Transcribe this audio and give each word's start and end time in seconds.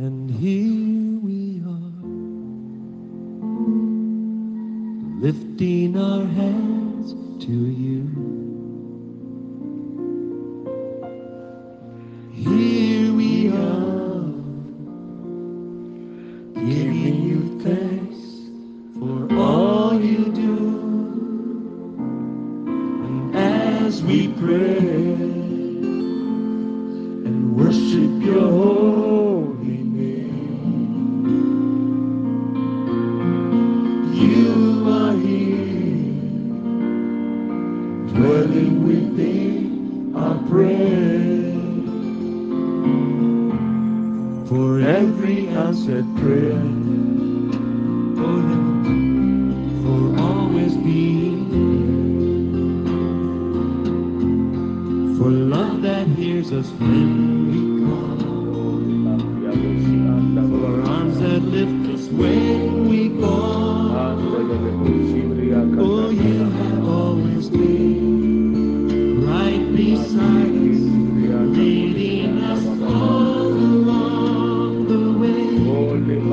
And 0.00 0.30
here 0.30 0.79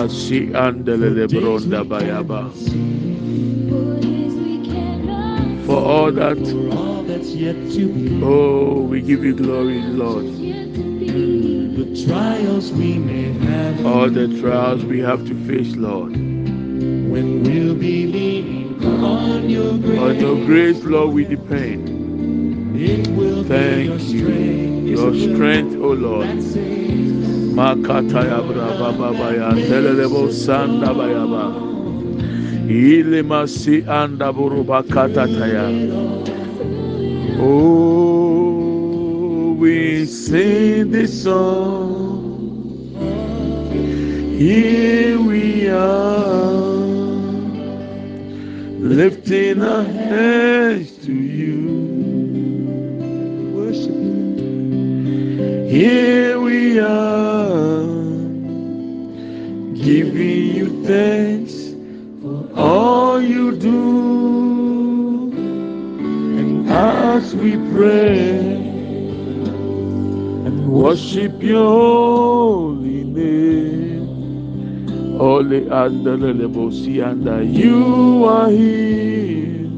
Kabali 0.00 0.04
asi 0.04 0.46
andele 0.54 1.26
bronda 1.28 1.84
bayaba. 1.84 2.50
For 5.66 5.76
all 5.78 6.12
that, 6.12 6.38
For 6.38 6.76
all 6.76 7.02
that's 7.04 7.28
yet 7.34 7.54
to 7.72 7.86
be, 7.92 8.20
oh, 8.24 8.80
we 8.82 9.00
give 9.02 9.24
you 9.24 9.34
glory, 9.34 9.80
Lord. 9.82 10.24
the 11.76 12.04
trials 12.06 12.72
we 12.72 12.98
may 12.98 13.32
have, 13.46 13.86
All 13.86 14.08
the 14.10 14.28
trials 14.40 14.84
we 14.84 15.00
have 15.00 15.26
to 15.26 15.34
face, 15.46 15.76
Lord. 15.76 16.12
when 16.12 17.42
we'll 17.44 17.74
be 17.74 18.06
leaning 18.06 18.84
on 19.04 19.48
your 19.48 19.78
grace, 19.78 20.00
On 20.00 20.18
your 20.18 20.36
grace, 20.46 20.82
Lord, 20.84 21.14
we 21.14 21.24
depend. 21.24 21.88
it 22.76 23.08
will 23.08 23.42
be 23.42 23.48
Thank 23.48 23.86
your 23.86 23.98
you. 23.98 24.18
strength, 24.20 24.88
Your 24.88 25.14
strength, 25.14 25.76
O 25.76 25.92
Lord. 25.92 26.26
Saves. 27.50 27.56
Makataya 27.56 28.40
braba 28.42 28.92
baba 28.98 29.34
ya 29.34 29.50
sanda. 30.30 30.90
Ile 32.68 33.22
masi 33.22 33.84
anda 33.88 34.32
katataya. 34.32 35.66
Oh, 37.40 39.54
we 39.58 40.06
sing 40.06 40.90
this 40.90 41.22
song. 41.24 41.96
Here 44.38 45.18
we 45.20 45.68
are, 45.68 46.54
lifting 48.78 49.62
our 49.62 49.82
hands 49.84 50.92
to 51.04 51.12
you. 51.12 51.68
Worship. 53.54 53.96
Here 55.70 56.40
we 56.40 56.80
are, 56.80 57.19
for 62.20 62.50
all 62.56 63.22
you 63.22 63.56
do. 63.56 65.30
And 66.38 66.68
as 66.68 67.36
we 67.36 67.52
pray 67.72 68.40
and 70.46 70.68
worship 70.68 71.40
your 71.42 71.64
holy 71.64 73.04
name, 73.04 74.08
Holy 75.16 75.68
and 75.68 76.04
the 76.04 76.14
and 77.00 77.54
you 77.54 78.24
are 78.24 78.50
here, 78.50 79.68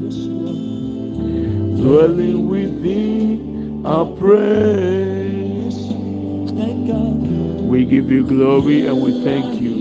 dwelling 1.77 2.49
within 2.49 3.85
our 3.85 4.05
praise. 4.15 5.77
We 7.69 7.85
give 7.85 8.09
you 8.09 8.25
glory 8.25 8.87
and 8.87 9.01
we 9.01 9.23
thank 9.23 9.61
you. 9.61 9.72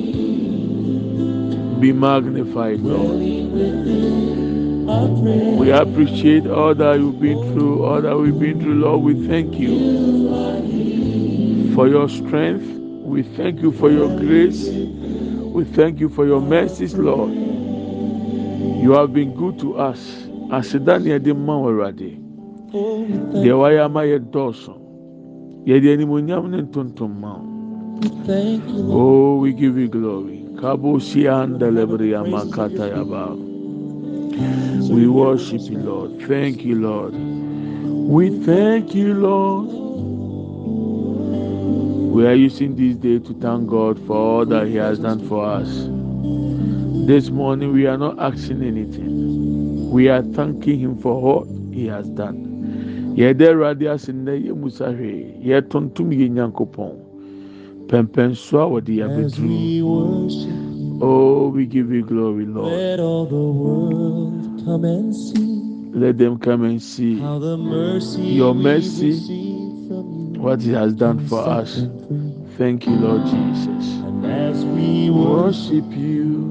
Be 1.83 1.93
magnified, 1.93 2.79
Lord. 2.79 3.19
We 5.59 5.73
appreciate 5.73 6.47
all 6.47 6.77
that 6.77 7.01
you've 7.01 7.21
been 7.21 7.43
through, 7.53 7.85
all 7.85 8.01
that 8.01 8.17
we've 8.17 8.39
been 8.39 8.61
through, 8.61 8.75
Lord. 8.77 9.03
We 9.03 9.27
thank 9.27 9.55
you 9.57 10.13
for 11.75 11.89
your 11.89 12.09
strength. 12.09 12.63
We 13.03 13.25
thank 13.25 13.61
you 13.63 13.73
for 13.73 13.91
your 13.91 14.09
grace. 14.17 14.69
We 14.69 15.65
thank 15.65 15.99
you 15.99 16.09
for 16.09 16.25
your 16.25 16.41
mercies, 16.41 16.95
Lord. 16.95 17.33
You 17.33 18.93
have 18.93 19.13
been 19.13 19.35
good 19.35 19.59
to 19.59 19.77
us. 19.77 19.99
Aseda 20.53 21.01
ni 21.03 21.11
ɛde 21.11 21.35
mma 21.35 21.55
Awurade. 21.55 22.17
oh, 22.75 23.01
we 23.03 23.09
Deɛ 23.13 23.33
thank, 23.33 23.59
wayɛ 23.59 23.85
ama 23.85 24.01
yɛ 24.07 24.19
dɔɔso. 24.31 24.75
Yɛde 25.67 25.89
animonyam 25.99 26.49
ne 26.49 26.63
ntontom 26.63 27.19
ma 27.21 27.39
wo. 27.39 27.45
thank 28.25 28.63
you, 28.69 28.87
Oh, 28.93 29.39
we 29.39 29.53
give 29.53 29.77
you 29.77 29.89
glory. 29.89 30.42
We 34.93 35.09
worship 35.09 35.61
you, 35.63 35.79
Lord. 35.81 36.23
Thank 36.29 36.65
you, 36.65 36.77
Lord. 36.77 37.15
We 37.15 38.31
thank 38.45 38.95
you, 38.95 39.15
Lord. 39.15 39.69
We 42.15 42.27
are 42.29 42.35
using 42.35 42.77
this 42.77 42.95
day 42.97 43.19
to 43.19 43.35
thank 43.41 43.69
God 43.69 43.99
for 44.07 44.17
all 44.17 44.47
that 44.47 44.69
He 44.69 44.77
has 44.77 45.01
done 45.01 45.27
for 45.29 45.45
us. 45.45 45.89
This 47.09 47.31
morning, 47.31 47.73
we 47.73 47.87
are 47.87 47.99
not 47.99 48.21
asking 48.21 48.63
anything. 48.63 49.91
We 49.91 50.09
are 50.11 50.23
thanking 50.23 50.79
Him 50.79 50.97
for 50.99 51.21
what 51.21 51.49
He 51.75 51.87
has 51.89 52.07
done. 52.11 52.61
Pɛmpɛnso 57.93 58.57
a 58.59 58.67
wɔde 58.73 58.95
abɛduru. 59.05 61.03
Oh, 61.05 61.49
we 61.49 61.67
give 61.67 61.93
you 61.93 62.03
glory, 62.05 62.47
Lord. 62.47 62.73
let 62.73 63.01
all 63.01 63.27
the 63.27 63.35
world 63.37 64.63
come 64.65 64.85
and 64.85 65.15
see 65.15 65.61
Let 65.93 66.17
them 66.17 66.39
come 66.39 66.65
and 66.65 66.81
see 66.81 67.19
how 67.19 67.39
the 67.39 67.57
mercy 67.59 68.23
Your 68.23 68.55
mercy, 68.55 69.09
you 69.09 70.41
what 70.41 70.63
He 70.63 70.73
has 70.73 70.95
done 70.95 71.19
for 71.29 71.41
us. 71.47 71.87
Thank 72.57 72.87
you, 72.87 72.95
Lord 72.97 73.25
Jesus. 73.27 73.85
And 74.09 74.25
as 74.25 74.65
we 74.65 75.11
worship, 75.11 75.85
you, 75.91 76.49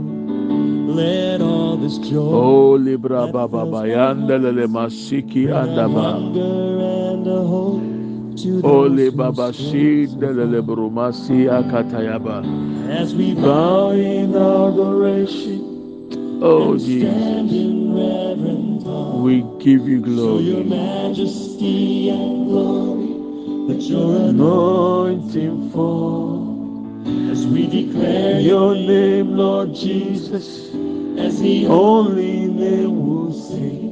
Let 0.93 1.41
all 1.41 1.77
this 1.77 1.97
joy 1.97 2.19
Oh 2.19 2.73
libra 2.73 3.27
baba 3.31 3.65
bayandelele 3.65 4.67
masiki 4.67 5.47
andaba. 5.47 6.17
and 6.17 7.27
a 7.27 7.41
hope 7.43 7.81
to 7.81 8.00
Ole 8.63 9.09
baba 9.11 9.51
stray 9.53 10.07
shidelele 10.07 10.61
brumasi 10.61 11.47
akatayaba. 11.49 12.43
as 12.89 13.13
we 13.15 13.33
Bow 13.35 13.91
in 13.91 14.33
adoration. 14.35 16.39
Oh 16.41 16.77
Jesus, 16.77 17.11
stand 17.11 17.51
in 17.51 17.93
reverent 17.93 18.83
awe. 18.87 19.21
we 19.21 19.43
give 19.59 19.87
you 19.87 20.03
Show 20.05 20.39
your 20.39 20.63
majesty 20.63 22.09
and 22.09 22.47
glory. 22.47 23.07
Let 23.67 23.81
your 23.83 24.29
Anointing 24.29 25.69
fall. 25.71 27.01
as 27.31 27.45
we 27.47 27.67
declare 27.67 28.39
Your 28.39 28.73
name, 28.75 29.35
Lord 29.35 29.75
Jesus, 29.75 30.69
as 31.17 31.39
the 31.41 31.67
only 31.67 32.47
name 32.47 33.05
will 33.07 33.33
save. 33.33 33.91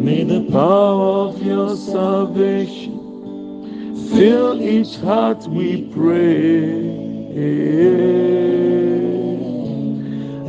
may 0.00 0.22
the 0.24 0.48
Power 0.50 1.28
of 1.28 1.42
your 1.42 1.76
salvation 1.76 2.99
fill 4.10 4.60
each 4.62 4.96
heart, 4.96 5.46
we 5.48 5.82
pray. 5.94 6.90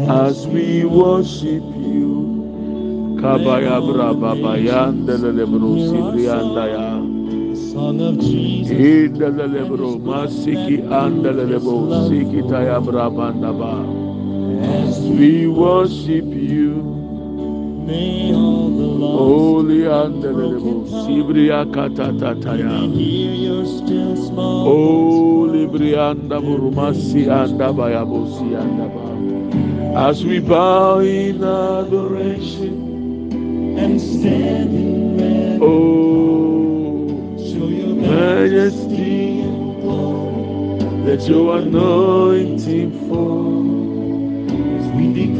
As 0.10 0.48
we 0.48 0.84
worship 0.86 1.63
you, 1.78 3.18
Kabaya 3.22 3.80
Braba 3.81 4.34
Bayandelele 4.36 5.46
Bro 5.46 5.78
Sibriandaya. 5.78 6.90
song 7.72 8.02
of 8.02 8.18
Jesus 8.19 8.72
Indelele 8.72 9.68
Bro 9.68 10.00
Masiki 10.00 10.81
Andelele 10.90 11.60
Bro 11.62 12.10
Sikitaya 12.10 12.81
Brabandaba. 12.84 13.86
as 14.66 15.00
We 15.00 15.48
worship 15.48 16.25
you. 16.25 17.00
Holy 17.88 19.80
Andelebo, 19.89 20.86
Sibria 20.88 21.66
Katatataya. 21.66 22.94
hear 22.94 23.33
your 23.33 23.66
still 23.66 24.16
small 24.16 24.66
Holy 24.66 25.66
Brianda 25.68 26.39
Burumasi 26.42 27.25
Andabayabosi 27.25 28.54
Andaba. 28.62 29.10
As 29.95 30.24
we 30.24 30.39
bow 30.39 31.00
in 31.00 31.44
adoration, 31.44 32.78
and 33.78 34.00
stand 34.00 34.74
in 34.74 35.18
reverence. 35.18 35.62
oh, 35.63 37.38
Show 37.38 37.68
your 37.68 37.95
majesty, 37.95 39.42
and 39.42 39.81
glory 39.81 41.06
let 41.06 41.28
your 41.28 41.57
anointing 41.57 42.92
fall. 43.10 43.50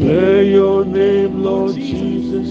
Declare 0.02 0.44
your 0.44 0.84
name, 0.86 1.44
Lord 1.44 1.76
Jesus, 1.76 2.50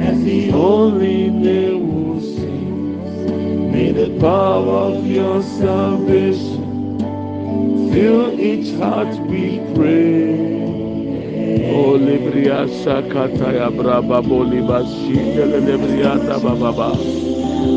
as 0.00 0.24
the 0.24 0.52
only 0.52 1.28
name 1.28 1.82
will 1.92 2.20
save. 2.20 3.72
May 3.72 3.92
the 3.92 4.18
power 4.18 4.94
of 4.96 5.06
your 5.06 5.42
salvation 5.42 6.98
fill 7.92 8.40
each 8.40 8.74
heart, 8.78 9.14
we 9.28 9.60
pray. 9.74 10.62
O 11.74 11.98
libria 11.98 12.66
sakata 12.84 13.52
ya 13.52 13.70
braba 13.70 14.22
boliba 14.22 14.80
librianda. 14.80 16.40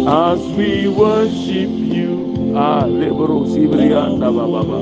As 0.08 0.40
we 0.56 0.88
worship 0.88 1.70
you, 1.70 2.54
ah 2.56 2.86
libro 2.86 3.44
sibrianda 3.46 4.32
bababa. 4.32 4.80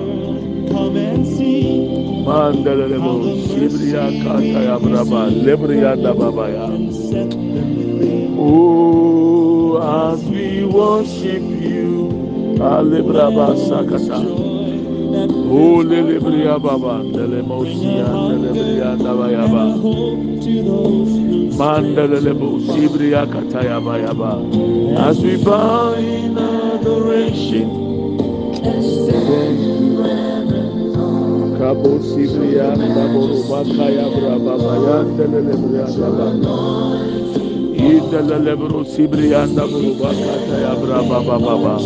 come 0.70 0.98
and 0.98 1.26
see 1.26 2.13
Mandele 2.26 2.88
lebo 2.88 3.12
sibria 3.48 4.06
kata 4.24 4.60
ya 4.64 4.80
braba 4.80 5.28
and 5.28 6.94
set 6.94 7.30
them 7.30 7.70
free. 7.98 8.28
Oh, 8.40 9.78
as 10.12 10.24
we 10.26 10.64
worship 10.66 11.44
you, 11.44 12.10
Alibraba 12.60 13.56
Sakata. 13.68 14.20
Oh, 15.56 15.84
Lilibria 15.84 16.58
Baba, 16.62 17.04
Dabayaba, 18.98 19.82
hope 19.82 20.42
to 20.42 20.64
those 20.64 21.10
who 21.10 21.50
Mandelebo 21.58 22.60
Sibria 22.62 23.28
Kataya 23.28 23.80
Bayaba. 23.80 24.32
As 24.98 25.20
we 25.22 25.38
bow 25.44 25.94
in 25.94 26.38
adoration, 26.38 27.70
Kabo 31.64 31.96
Sibria, 32.04 32.76
Kabo 32.76 33.24
Bakaya 33.48 34.12
Braba, 34.12 34.54
Bayan 34.60 35.16
Delebria 35.16 35.88
Daba. 35.96 36.28
Idelebro 37.72 38.84
Sibria 38.84 39.48
Dabu 39.48 39.96
Bakataya 39.96 40.76
Braba 40.76 41.24
Baba. 41.24 41.80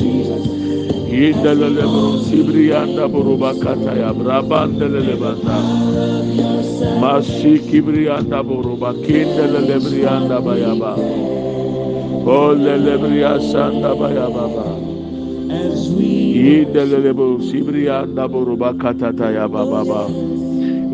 Idelebro 1.13 2.25
Sibrianda 2.25 3.05
Burubakata 3.07 3.93
ya 3.93 4.13
Brabandelebanda 4.13 5.57
Masiki 6.99 7.77
Brianda 7.81 8.41
Buruba 8.43 8.93
Kindelebrianda 9.05 10.41
Bayaba 10.41 10.97
Ole 12.25 12.75
Lebria 12.81 13.37
Sanda 13.39 13.93
Bayaba 13.93 14.47
as 14.65 14.81
we 14.81 14.86
Idelebro 15.47 17.39
Sibrianda 17.41 18.27
Burubakata 18.27 19.31
ya 19.33 19.47
Baba 19.47 20.05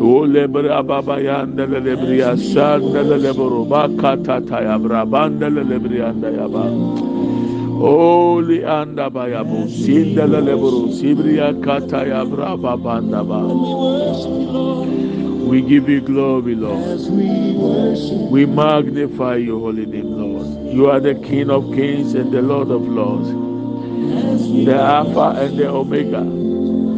Ole 0.00 0.46
Brababa 0.48 1.18
Yandelebria 1.20 2.36
Sanda 2.38 3.02
Leburubakata 3.02 4.62
ya 4.62 4.78
Brabandelebria 4.78 6.14
Yaba 6.14 6.64
Holy 7.78 8.64
anda 8.64 9.10
bayabu 9.10 9.68
sindele 9.68 10.40
leburu 10.40 10.88
sibria 10.92 11.52
kata 11.60 12.06
ya 12.06 12.24
braba 12.24 12.76
bandaba. 12.76 13.42
worship 13.44 14.30
you, 14.30 14.50
Lord, 14.50 14.88
We 15.50 15.60
give 15.60 15.88
you 15.88 16.00
glory, 16.00 16.54
Lord. 16.54 17.00
we 18.30 18.46
magnify 18.46 19.36
your 19.36 19.60
holy 19.60 19.86
name, 19.86 20.16
Lord. 20.16 20.46
You 20.72 20.88
are 20.88 21.00
the 21.00 21.14
King 21.16 21.50
of 21.50 21.74
kings 21.74 22.14
and 22.14 22.32
the 22.32 22.40
Lord 22.42 22.70
of 22.70 22.88
lords, 22.88 23.28
the 24.64 24.74
Alpha 24.74 25.40
and 25.40 25.58
the 25.58 25.68
Omega. 25.68 26.22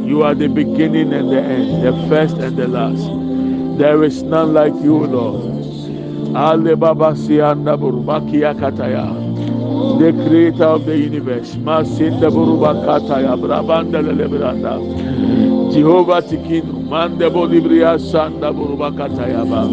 You 0.06 0.22
are 0.22 0.34
the 0.34 0.48
beginning 0.48 1.12
and 1.12 1.30
the 1.32 1.40
end, 1.42 1.84
the 1.84 1.92
first 2.08 2.36
and 2.38 2.56
the 2.56 2.68
last. 2.68 3.06
There 3.78 4.02
is 4.04 4.22
none 4.22 4.54
like 4.54 4.74
you, 4.82 5.06
Lord. 5.06 5.54
Ale 6.36 6.76
Baba 6.76 7.12
Sianda 7.14 7.76
Burubakia 7.78 8.54
Kataya. 8.58 9.24
the 9.98 10.12
creator 10.28 10.64
of 10.64 10.86
the 10.86 10.96
universe. 10.96 11.54
Masinda 11.56 12.30
buruba 12.30 12.74
kataya 12.84 13.36
brabanda 13.36 14.02
lelebranda. 14.02 14.78
Jehovah 15.72 16.22
Tikinu, 16.22 16.88
mande 16.88 17.28
bolibria 17.30 17.98
sanda 17.98 18.52
buruba 18.52 18.90
kataya 18.92 19.44
ba. 19.48 19.64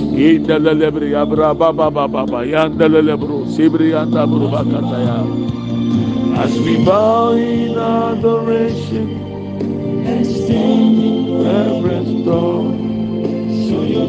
Inda 0.00 0.58
lelebria 0.58 1.24
braba 1.26 1.72
baba 1.76 2.44
yanda 2.46 2.88
lelebru 2.88 3.46
sibrianda 3.46 4.26
buruba 4.26 4.64
kataya. 4.64 5.55
As 6.38 6.58
we 6.60 6.84
bow 6.84 7.32
in 7.32 7.76
adoration 7.78 9.06
and 10.06 10.26
stand 10.26 11.02
in 11.02 11.44
reverence, 11.44 12.08
Lord, 12.08 12.78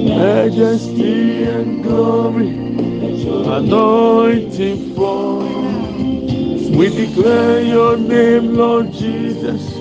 majesty 0.05 1.43
and 1.43 1.83
glory. 1.83 2.67
anointing 3.47 4.95
fall. 4.95 5.39
We 6.77 6.89
declare 6.89 7.61
your 7.61 7.97
name, 7.97 8.55
Lord 8.55 8.91
Jesus. 8.91 9.75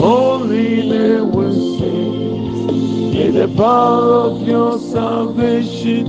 Only 0.00 0.88
name 0.88 1.32
will 1.32 1.78
sing. 1.78 3.12
May 3.12 3.30
the 3.30 3.48
power 3.56 4.30
of 4.30 4.46
your 4.46 4.78
salvation 4.78 6.06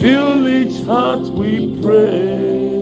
fill 0.00 0.48
each 0.48 0.84
heart 0.84 1.22
we 1.34 1.80
pray. 1.80 2.81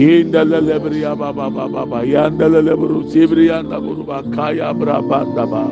yinda 0.00 0.44
la 0.48 0.60
lebriya 0.60 1.12
ba 1.18 1.32
ba 1.32 1.50
ba 1.50 1.68
ba 1.68 1.84
ba 1.84 2.00
yanda 2.04 2.48
la 2.48 2.60
lebru 2.64 3.04
sibriya 3.12 3.60
na 3.62 3.76
buruba 3.80 4.22
kaya 4.34 4.72
braba 4.72 5.24
da 5.36 5.44
ba. 5.44 5.64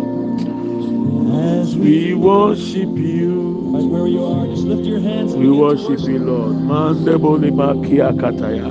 As 1.56 1.76
we 1.76 2.12
worship 2.14 2.92
you. 2.96 3.56
Right 3.72 3.84
where 3.84 4.06
you 4.06 4.24
are 4.24 4.46
just 4.46 4.64
lift 4.64 4.84
your 4.84 5.00
hands 5.00 5.34
we 5.34 5.48
worship 5.50 6.00
you 6.04 6.18
lord. 6.18 6.56
Mande 6.60 7.16
boni 7.20 7.50
makia 7.50 8.12
kataya. 8.20 8.68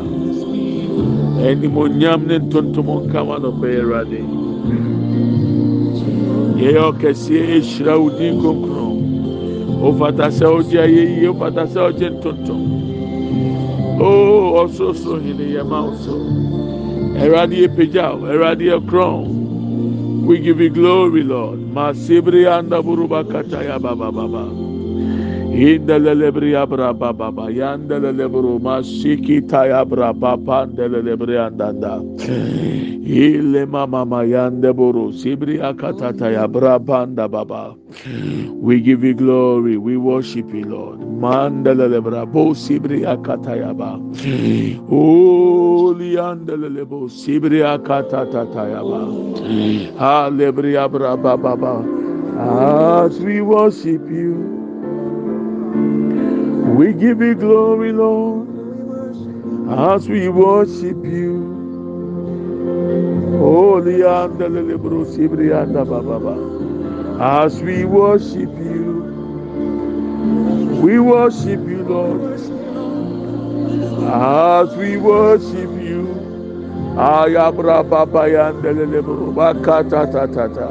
Animonyam 1.41 2.25
ne 2.27 2.39
ntontom 2.39 2.87
nkama 3.09 3.39
no 3.41 3.51
pɛ 3.51 3.67
awurade 3.81 4.21
yɛyɛ 6.57 6.81
ɔkɛseɛ 6.89 7.41
ɛhyira 7.57 7.93
wo 8.01 8.09
din 8.17 8.39
kronkron 8.41 8.97
wofata 9.81 10.27
sɛ 10.37 10.45
wogye 10.53 10.79
ayɛyie 10.81 11.27
wofata 11.29 11.63
sɛ 11.69 11.79
wogye 11.85 12.07
ntontom 12.09 12.61
Oo 13.99 14.63
ɔsorosoro 14.63 15.21
hene 15.21 15.45
yɛ 15.55 15.63
ma 15.67 15.81
wo 15.85 15.93
so. 15.95 16.13
Awurade 17.17 17.55
yɛ 17.57 17.67
pagya 17.75 18.13
wo, 18.13 18.27
Awurade 18.27 18.65
yɛ. 18.69 18.77
We 20.27 20.39
give 20.39 20.59
you 20.59 20.69
glory, 20.69 21.23
Lord. 21.23 21.59
Masibri 21.73 22.45
anda 22.45 22.83
buruba 22.83 23.23
kataya 23.23 23.81
baba 23.81 24.11
baba. 24.11 24.43
Indelelebri 25.55 26.53
abra 26.53 26.93
baba 26.93 27.31
baba. 27.31 27.49
Yandelelebru 27.49 28.59
masiki 28.59 29.41
taya 29.47 29.87
bra 29.87 30.11
baba. 30.11 30.67
Indelelebri 30.67 31.39
andanda. 31.39 32.03
Ile 33.07 33.65
mama 33.65 34.05
mayande 34.05 34.75
buru. 34.75 35.13
Sibri 35.13 35.59
akata 35.63 36.11
taya 36.11 36.45
bra 36.51 36.77
banda 36.77 37.29
baba. 37.29 37.73
We 38.51 38.81
give 38.81 39.05
you 39.05 39.13
glory. 39.13 39.77
We 39.77 39.95
worship 39.95 40.53
you, 40.53 40.65
Lord. 40.65 41.06
Mandelelebra 41.17 42.31
bo 42.31 42.53
sibri 42.53 43.01
akata 43.01 43.57
yaba. 43.57 43.97
Hmm. 44.21 44.88
Holy 44.88 46.13
andelelebo 46.17 47.09
sibri 47.09 47.62
akata 47.65 48.29
tataya 48.29 48.81
ba. 48.86 49.01
Hmm. 49.41 49.97
Hallelujah, 49.97 50.88
bra 50.89 51.15
ba 51.17 51.38
ba 51.38 51.57
ba. 51.57 51.75
As 52.38 53.19
we 53.19 53.41
worship 53.41 54.05
you, 54.12 54.38
we 56.77 56.93
give 56.93 57.21
you 57.21 57.33
glory, 57.33 57.91
Lord. 57.91 58.47
As 59.69 60.07
we 60.07 60.29
worship 60.29 61.03
you, 61.03 61.57
Holy 63.39 64.01
andele 64.05 64.77
bro 64.77 65.03
sibri 65.03 65.50
anda 65.51 65.83
ba 65.83 66.01
ba 66.01 66.19
ba. 66.19 66.36
As 67.19 67.62
we 67.63 67.86
worship 67.86 68.53
you, 68.62 68.96
we 70.77 71.00
worship 71.00 71.62
you, 71.67 71.84
Lord. 71.84 72.41
As 74.03 74.75
we 74.77 74.98
worship 74.98 75.72
you, 75.81 76.17
Ayabra 76.98 77.84
baba 77.89 78.27
yandele 78.29 79.01
bro 79.03 79.34
bakata 79.34 80.05
ta 80.12 80.27
ta 80.27 80.48
ta. 80.48 80.69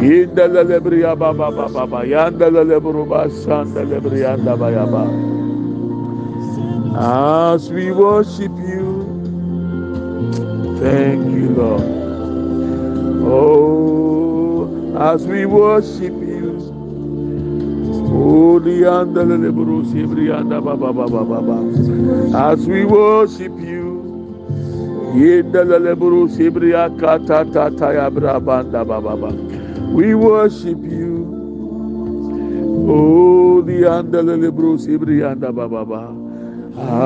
Indele 0.00 0.80
bria 0.82 1.16
baba 1.16 1.50
baba 1.50 1.68
baba 1.68 2.04
yandele 2.06 2.80
bro 2.82 3.04
basandele 3.06 4.00
bria 4.02 4.34
anda 4.34 4.56
ba. 4.56 5.32
As 6.96 7.70
we 7.72 7.92
worship 7.92 8.52
you, 8.58 9.32
thank 10.80 11.24
you, 11.32 11.50
Lord. 11.50 12.10
Oh, 13.10 14.96
as 14.98 15.26
we 15.26 15.46
worship 15.46 16.14
you, 16.14 16.29
As 22.34 22.66
we 22.66 22.84
worship 22.84 23.52
you. 23.58 23.96
We 29.94 30.14
worship 30.14 30.78
you. 30.84 31.16
Oh, 32.88 33.62
the 33.62 33.82
andelele 33.88 34.52
bro 34.54 34.76
sibria 34.76 35.30
anda 35.32 35.50
baba. 35.52 36.14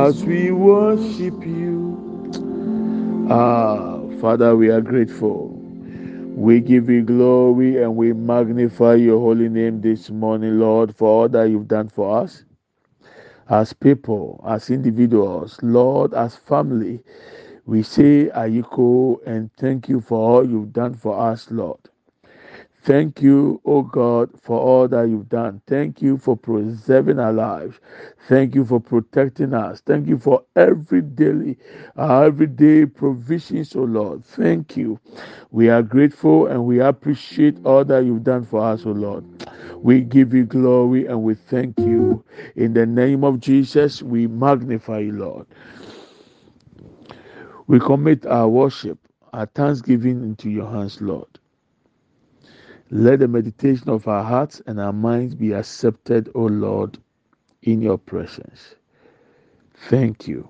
As 0.06 0.24
we 0.24 0.50
worship 0.50 1.46
you. 1.46 1.96
Ah, 3.30 4.00
Father, 4.20 4.56
we 4.56 4.68
are 4.70 4.80
grateful. 4.82 5.53
We 6.34 6.60
give 6.60 6.90
you 6.90 7.02
glory 7.02 7.82
and 7.82 7.96
we 7.96 8.12
magnify 8.14 8.94
your 8.96 9.20
holy 9.20 9.50
name 9.50 9.82
this 9.82 10.10
morning, 10.10 10.60
Lord, 10.60 10.96
for 10.96 11.08
all 11.08 11.28
that 11.30 11.44
you've 11.50 11.68
done 11.68 11.90
for 11.90 12.18
us. 12.20 12.44
As 13.48 13.72
people, 13.74 14.44
as 14.48 14.70
individuals, 14.70 15.60
Lord, 15.62 16.14
as 16.14 16.36
family, 16.36 17.02
we 17.66 17.82
say 17.82 18.30
Ayiko 18.34 19.18
and 19.26 19.50
thank 19.58 19.88
you 19.88 20.00
for 20.00 20.18
all 20.18 20.48
you've 20.50 20.72
done 20.72 20.94
for 20.94 21.18
us, 21.20 21.50
Lord. 21.50 21.80
Thank 22.84 23.22
you, 23.22 23.60
O 23.66 23.82
God, 23.82 24.30
for 24.42 24.60
all 24.60 24.88
that 24.88 25.08
you've 25.10 25.28
done. 25.30 25.62
Thank 25.68 26.02
you 26.02 26.18
for 26.18 26.36
preserving 26.36 27.20
our 27.20 27.34
lives. 27.34 27.80
Thank 28.28 28.56
you 28.56 28.64
for 28.64 28.80
protecting 28.80 29.54
us. 29.54 29.82
Thank 29.82 30.08
you 30.08 30.18
for 30.18 30.44
every 30.56 31.02
daily, 31.02 31.58
uh, 31.98 32.22
everyday 32.22 32.86
provisions, 32.86 33.76
O 33.76 33.82
Lord. 33.84 34.24
Thank 34.24 34.78
you. 34.78 35.00
We 35.52 35.70
are 35.70 35.82
grateful 35.82 36.48
and 36.48 36.66
we 36.66 36.80
appreciate 36.80 37.58
all 37.66 37.84
that 37.86 38.06
you've 38.06 38.24
done 38.24 38.46
for 38.46 38.62
us, 38.64 38.86
O 38.86 38.92
Lord. 38.92 39.26
We 39.82 40.02
give 40.02 40.34
you 40.34 40.46
glory 40.46 41.06
and 41.06 41.22
we 41.22 41.34
thank 41.36 41.78
you. 41.80 42.24
In 42.56 42.74
the 42.74 42.86
name 42.86 43.24
of 43.24 43.40
Jesus, 43.40 44.02
we 44.02 44.28
magnify 44.28 45.00
you, 45.00 45.12
Lord. 45.12 45.46
We 47.68 47.80
commit 47.80 48.26
our 48.26 48.48
worship, 48.48 48.98
our 49.32 49.46
thanksgiving 49.46 50.24
into 50.24 50.50
your 50.50 50.70
hands, 50.70 51.00
Lord. 51.02 51.28
Let 52.94 53.18
the 53.18 53.28
meditation 53.28 53.90
of 53.90 54.06
our 54.06 54.22
hearts 54.22 54.62
and 54.68 54.80
our 54.80 54.92
minds 54.92 55.34
be 55.34 55.50
accepted, 55.52 56.30
O 56.36 56.44
Lord, 56.44 56.96
in 57.64 57.82
your 57.82 57.98
presence. 57.98 58.76
Thank 59.90 60.28
you. 60.28 60.48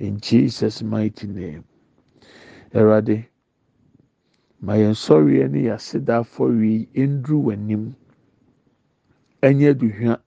In 0.00 0.18
Jesus' 0.18 0.82
mighty 0.82 1.28
name. 1.28 1.62
Erade, 2.74 3.26
ma 4.60 4.72
yɛn 4.74 4.94
sɔre 4.98 5.48
ne 5.48 5.62
yɛaseda 5.70 6.20
afɔre 6.26 6.88
yi 6.92 7.06
nduru 7.06 7.44
w'anim. 7.44 7.94
Ɛnyɛ 9.40 9.70
aduhwa. 9.70 10.20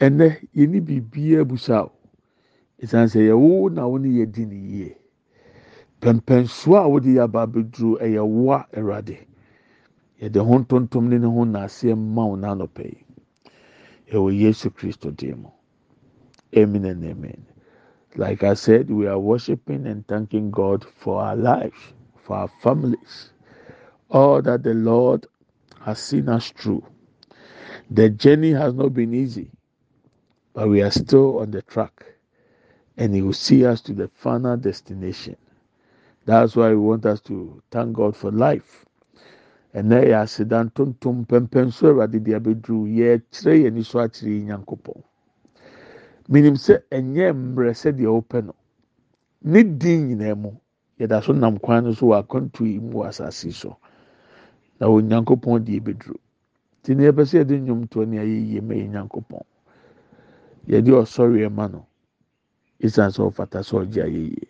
Ɛnɛ 0.00 0.48
yɛne 0.54 0.84
biribiara 0.84 1.44
abusa 1.46 1.84
o. 1.86 1.92
Ɛsiane 2.82 3.08
sɛ 3.08 3.20
yɛwo 3.32 3.72
na 3.72 3.88
wo 3.88 3.96
ne 3.96 4.08
yɛdi 4.10 4.46
ne 4.46 4.56
yie. 4.56 4.96
Pɛmpɛnsoɔ 6.02 6.84
a 6.84 6.88
wode 6.90 7.04
yɛ 7.08 7.22
aba 7.24 7.46
abɛduru 7.46 7.96
ɛyɛ 8.02 8.22
woa 8.28 8.66
Awurade. 8.76 9.29
Yɛde 10.20 10.40
ho 10.46 10.58
ntontom 10.60 11.08
ne 11.08 11.18
ne 11.18 11.26
ho 11.28 11.44
naaseɛ 11.44 11.94
mma 11.96 12.24
wo 12.28 12.36
n'anɔpɛ 12.36 12.84
yi. 12.84 13.04
Ɛwɔ 14.12 14.38
Yesu 14.40 14.70
Kristo 14.70 15.10
dim 15.16 15.42
mu. 15.42 15.50
Amen 16.56 16.84
and 16.86 17.04
amen. 17.04 17.46
Like 18.16 18.42
I 18.44 18.54
said, 18.54 18.90
we 18.90 19.06
are 19.06 19.18
worshiping 19.18 19.86
and 19.86 20.06
thanking 20.08 20.50
God 20.50 20.84
for 20.84 21.22
our 21.22 21.36
lives, 21.36 21.94
for 22.16 22.36
our 22.36 22.48
families, 22.62 23.32
all 24.10 24.42
that 24.42 24.64
the 24.64 24.74
Lord 24.74 25.26
has 25.82 26.00
seen 26.00 26.28
us 26.28 26.50
through. 26.50 26.84
The 27.90 28.10
journey 28.10 28.52
has 28.52 28.74
not 28.74 28.94
been 28.94 29.14
easy, 29.14 29.50
but 30.54 30.68
we 30.68 30.82
are 30.82 30.90
still 30.90 31.40
on 31.40 31.52
the 31.52 31.62
track, 31.62 32.04
and 32.96 33.14
He 33.14 33.22
will 33.22 33.32
see 33.34 33.64
us 33.66 33.80
to 33.82 33.94
the 33.94 34.08
final 34.08 34.56
destination. 34.56 35.36
That's 36.26 36.56
why 36.56 36.70
we 36.70 36.76
want 36.76 37.06
us 37.06 37.20
to 37.22 37.62
thank 37.70 37.94
God 37.94 38.16
for 38.16 38.30
life. 38.32 38.84
Ɛnɛ 39.74 39.98
yɛ 40.10 40.16
aseda 40.22 40.64
ntontom 40.64 41.26
pɛmpɛn 41.26 41.70
so 41.72 41.88
awurade 41.90 42.20
de 42.24 42.32
abɛduru 42.34 42.86
yɛkyerɛ 42.88 43.54
yɛn 43.62 43.66
ani 43.72 43.82
so 43.84 43.98
akyerɛ 44.00 44.30
yɛn 44.32 44.46
nyankopɔn. 44.46 45.02
Menim 46.30 46.56
sɛ 46.56 46.82
ɛnyɛ 46.90 47.32
mmerɛ 47.34 47.72
sɛdeɛ 47.74 48.08
wopɛ 48.10 48.44
no. 48.46 48.54
Ne 49.42 49.62
din 49.64 50.08
nyinaa 50.08 50.34
mu 50.36 50.52
yɛda 51.00 51.22
so 51.24 51.32
nam 51.32 51.58
kwan 51.58 51.84
no 51.84 51.92
so 51.94 52.06
wɔ 52.08 52.22
akwantu 52.26 52.66
yi 52.66 52.78
mu 52.80 52.98
wɔ 53.02 53.08
asase 53.08 53.44
yi 53.46 53.52
so. 53.52 53.78
Na 54.80 54.88
wɔ 54.88 55.02
nyankopɔn 55.02 55.64
de 55.64 55.80
yɛbɛduru 55.80 56.16
nti 56.82 56.96
ne 56.96 57.04
yɛpɛ 57.10 57.22
sɛ 57.26 57.38
yɛde 57.44 57.60
nnwomtoɔ 57.60 58.08
ne 58.08 58.18
ayɛ 58.18 58.38
yie 58.50 58.60
ma 58.60 58.74
yɛn 58.74 58.90
nyankopɔn. 58.92 59.44
Yɛde 60.68 60.90
ɔsɔre 61.02 61.46
ɛma 61.48 61.70
no 61.72 61.86
ɛsiane 62.82 63.12
sɛ 63.14 63.22
ɔfata 63.30 63.60
sɛ 63.62 63.74
ɔgye 63.86 64.02
ayɛ 64.04 64.22
yie 64.30 64.49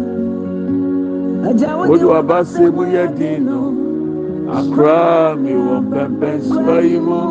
wode 1.41 2.05
w'abasɛ 2.11 2.63
mu 2.75 2.83
yɛ 2.93 3.03
din 3.17 3.39
no 3.45 3.59
akoraa 4.57 5.35
me 5.41 5.51
wɔ 5.65 5.75
mpɛmpɛnsoa 5.85 6.75
yi 6.89 6.97
mu 7.07 7.21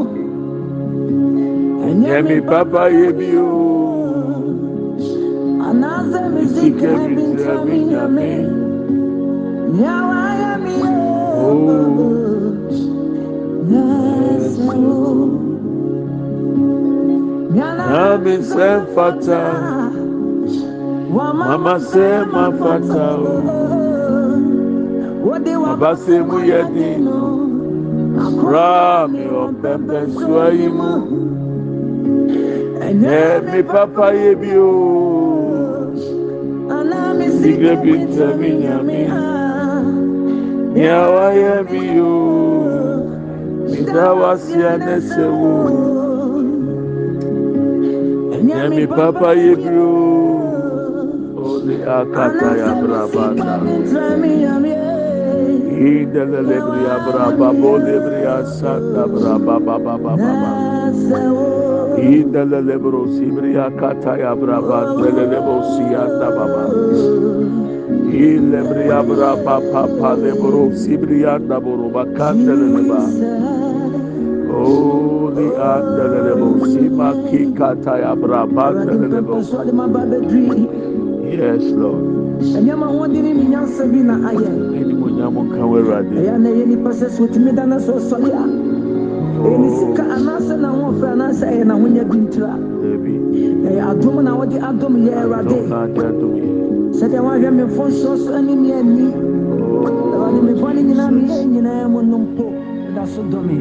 ɛnyɛ 1.87 2.17
me 2.29 2.37
papayɛ 2.49 3.07
bio 3.19 3.47
sika 6.55 6.91
mitira 7.15 7.55
me 7.67 7.77
nyame 7.91 8.31
na 17.91 18.17
me 18.23 18.33
nsɛm 18.41 18.81
fata 18.95 19.43
mama 21.15 21.75
sɛ 21.91 22.07
mafata 22.33 23.05
o. 23.35 23.70
Baba 25.23 25.97
se 25.97 26.17
mu 26.29 26.39
yɛ 26.49 26.61
din 26.75 27.05
kura 28.39 29.07
mi 29.13 29.23
wɔ 29.33 29.43
mpɛmpɛ 29.53 29.99
sua 30.17 30.45
mu 30.79 30.91
ɛnyɛ 32.87 33.19
mi 33.53 33.61
papa 33.73 34.07
yɛ 34.21 34.31
bi 34.41 34.53
o. 34.57 34.71
Sigre 37.41 37.75
bi 37.83 37.93
mi. 38.39 38.51
nyame 38.63 39.01
nea 40.75 41.01
wayɛ 41.15 41.55
mi 41.71 41.83
o. 42.01 42.17
Da 43.93 44.07
wa 44.21 44.31
si 44.45 44.57
anɛsɛ 44.73 45.25
wo 45.39 45.53
ɛnyɛ 48.37 48.61
mi 48.75 48.85
papa 48.87 49.29
yɛ 49.43 49.53
bi 49.63 49.75
o. 49.77 49.93
Ole 51.45 51.77
akata 51.99 52.49
ya 52.61 52.71
braba 52.81 53.25
da. 53.37 54.80
Indele 55.81 56.45
lebria 56.45 56.95
braba 57.09 57.49
bo 57.57 57.81
lebria 57.81 58.45
sanda 58.45 59.09
braba 59.09 59.57
ba 59.65 59.77
ba 59.81 59.97
ba 59.97 60.13
sibria 63.17 63.73
kata 63.81 64.13
ya 64.21 64.37
braba 64.37 64.93
dele 65.01 65.25
sianda 65.73 66.29
ba 66.37 66.45
ba. 66.53 66.65
Braba 69.09 69.57
pa 69.65 70.11
lebro 70.21 70.69
sibria 70.77 71.41
da 71.49 71.57
boro 71.59 71.89
ba 71.89 72.05
kandele 72.13 72.69
leba. 72.77 73.01
Oh, 74.53 75.33
the 75.33 75.49
sima 76.77 77.09
ki 77.31 77.57
kata 77.57 78.05
ya 78.05 78.13
braba 78.15 78.85
dele 78.85 79.09
lebo. 79.09 79.41
Yes, 81.25 81.65
Lord. 81.73 82.21
Ɛnyɛma 85.21 85.41
ahoɔden 85.41 85.51
ne 85.51 85.51
nyansa 85.51 85.51
bi 85.51 85.51
na 85.51 85.51
ayɛ 85.51 85.51
Animuonyam 85.51 85.51
nka 85.51 85.65
wo 85.67 85.77
Awurade. 85.77 86.15
ɛyɛ 86.17 86.35
na 86.41 86.49
ɛyɛ 86.51 86.67
nipa 86.69 86.91
sɛ 86.91 87.11
so 87.11 87.23
otumi 87.27 87.53
da 87.55 87.65
na 87.67 87.79
so 87.79 87.93
ɔsɔre 87.95 88.31
a 88.33 88.45
ɛyɛ 89.45 89.59
ne 89.61 89.69
sika 89.79 90.03
anaasɛ 90.03 90.55
n'ahoɔfɛ 90.61 91.07
anaasɛ 91.13 91.47
ɛyɛ 91.53 91.65
n'ahonya 91.65 92.05
bi 92.11 92.19
ntira 92.19 92.53
Dabi. 92.81 93.15
ɛyɛ 93.69 93.83
adom 93.91 94.17
na 94.25 94.33
wɔde 94.37 94.57
adom 94.61 94.95
yɛ 95.07 95.13
awurade 95.23 95.49
Dɔm 95.49 95.69
na 95.69 95.83
adi 95.85 96.01
adom 96.01 96.33
yi. 96.37 96.49
sɛdeɛ 96.99 97.21
wahwɛ 97.21 97.51
me 97.55 97.63
mfo 97.65 97.85
nso 97.89 98.17
so 98.17 98.35
ani 98.35 98.55
ne 98.57 98.73
ani 98.73 99.13
awurade 99.85 100.41
me 100.43 100.53
bɔne 100.55 100.81
nyinaa 100.89 101.11
meyɛ 101.11 101.45
nyinaa 101.47 101.89
mu 101.91 102.03
no 102.03 102.19
mpo 102.19 102.47
da 102.95 103.05
so 103.07 103.23
dɔ 103.23 103.41
me 103.45 103.57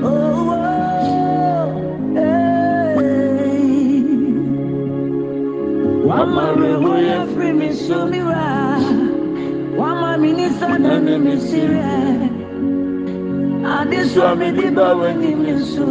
Oh, 0.00 0.06
oh, 0.54 2.14
hey. 2.14 2.94
Wama 6.06 6.44
reho 6.56 6.92
ya 7.02 7.26
firi 7.34 7.52
mi 7.58 7.72
so 7.72 8.06
mi 8.06 8.20
ra. 8.20 8.67
Wama 10.48 10.56
mi 10.56 10.56
ni 10.56 10.60
sada 10.60 10.98
ni 10.98 11.18
mi. 11.18 11.34
Ade 13.76 14.00
so 14.08 14.34
mi 14.36 14.48
di 14.52 14.70
ba 14.70 14.94
wani 14.96 15.34
mi 15.34 15.52
so. 15.72 15.86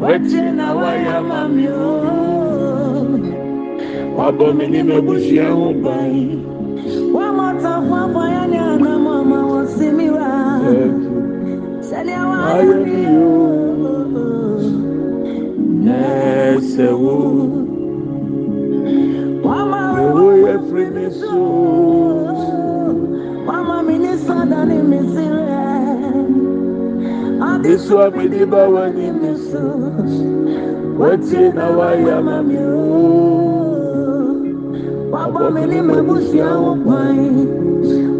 Wete 0.00 0.42
na 0.54 0.74
waya 0.74 1.16
ma 1.28 1.40
o. 1.68 1.90
Wabɔ 4.16 4.46
mi 4.56 4.64
ní 4.72 4.80
mẹ́bùsùn 4.88 5.38
ẹ̀hún 5.46 5.74
báyìí. 5.84 6.36
Wama 7.14 7.46
ta 7.62 7.72
fún 7.86 7.98
afọyá 8.04 8.42
ni 8.50 8.58
àná 8.70 8.92
mọ́ 9.04 9.14
ọmọ 9.20 9.38
sí 9.74 9.86
mi 9.96 10.06
ra. 10.16 10.30
Sẹ́ni 11.88 12.12
àwọn 12.22 12.38
ayé 12.54 12.74
mi 12.84 12.98
o. 13.26 13.30
Ẹsẹ̀ 15.98 16.92
wo 17.02 17.14
Wama 19.46 19.80
owó 20.02 20.06
reho 20.06 20.26
yẹ 20.44 20.54
firi 20.68 20.86
mi 20.94 21.06
so. 21.18 21.32
Mi 35.54 35.62
ní 35.70 35.78
mẹ́bùsùn 35.88 36.42
àwọn 36.52 36.74
pọ́n. 36.84 37.18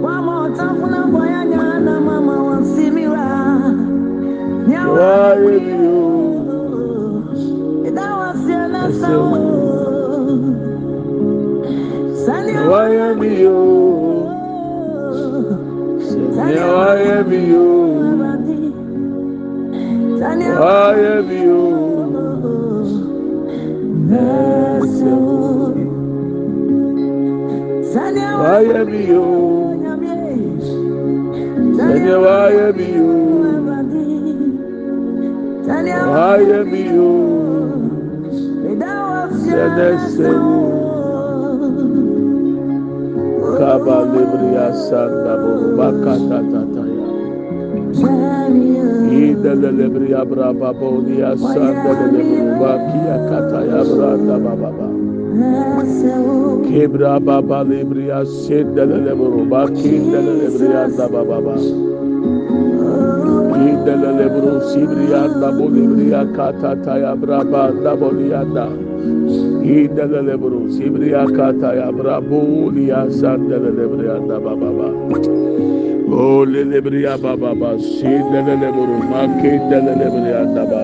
Wọ́n 0.02 0.18
mọ 0.26 0.34
ọ̀tá 0.46 0.66
fún 0.78 0.92
àbọ̀ 1.00 1.22
yá 1.32 1.40
ni 1.50 1.56
àná 1.72 1.94
màmá 2.06 2.34
wọn 2.46 2.60
sí 2.72 2.84
mi 2.94 3.04
rà. 3.14 3.28
Ní 4.66 4.74
àwọn 4.84 4.96
Wáyé 4.98 5.54
mi 5.66 5.74
o. 5.96 6.02
ìdáwọ̀ 7.88 8.30
sí 8.42 8.52
ẹ 8.62 8.64
lẹ́sẹ̀ 8.74 9.14
wò. 9.30 9.38
Sani 12.22 12.52
Wáyé 12.70 13.06
mi 13.20 13.30
ayé 20.58 21.14
mi 21.28 21.40
o. 21.48 21.64
Wáyé 28.42 28.80
mi 28.90 29.02
o, 29.16 29.24
sẹ́ni 31.76 32.12
wáyé 32.24 32.66
mi 32.78 32.88
o, 33.06 33.12
wáyé 36.14 36.58
mi 36.70 36.82
o, 37.08 37.12
sẹ́ni 39.44 39.88
sẹ́wó, 40.14 40.58
kábàlébìrì 43.56 44.50
àṣà 44.66 45.00
ndàbọ̀ 45.14 45.54
bàkàtàtàtà 45.76 46.82
yá. 46.96 47.06
Ya. 49.20 49.26
Idele 49.32 49.70
libria 49.72 50.24
braba 50.24 50.72
bolia 50.72 51.36
sanda 51.36 51.92
lele 52.12 52.22
boruba 52.24 52.72
kia 52.88 53.16
kata 53.28 53.60
ya 53.66 53.84
branda 53.84 54.38
baba 54.38 54.70
ba. 54.72 54.88
Kebra 56.66 57.20
baba 57.24 57.64
libria 57.64 58.24
senda 58.26 58.84
lele 58.86 59.14
boruba 59.14 59.68
kindele 59.68 60.32
libria 60.40 60.88
da 60.96 61.08
baba 61.08 61.40
ba. 61.40 61.56
Idele 63.60 64.10
libru 64.18 64.60
sibria 64.72 65.28
da 65.40 65.50
bolibria 65.52 66.24
kata 66.34 66.76
taya 66.84 67.16
braba 67.16 67.72
da 67.82 67.96
bolianda. 67.96 68.66
Idele 69.62 70.22
libru 70.22 70.68
sibria 70.70 71.26
kata 71.36 71.74
ya 71.76 71.92
brabo 71.92 72.70
lia 72.72 73.10
sanda 73.10 73.58
lele 73.58 73.84
libria 73.84 74.18
da 74.28 74.38
baba 74.40 74.70
ba. 74.72 75.89
Oh, 76.12 76.44
Lelebria 76.44 77.16
Baba, 77.20 77.78
see 77.80 78.02
the 78.02 78.42
Lelebro, 78.42 79.00
Maki, 79.08 79.52
the 79.70 79.76
Lelebria 79.76 80.42
Daba. 80.54 80.82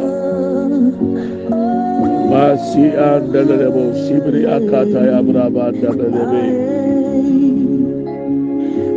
Masi 2.30 2.84
and 2.94 3.32
the 3.32 3.40
Lelebo, 3.42 3.92
Sibri 4.06 4.42
Akataya 4.46 5.20
Brava, 5.26 5.72
the 5.72 5.88
Lelebe. 5.88 6.44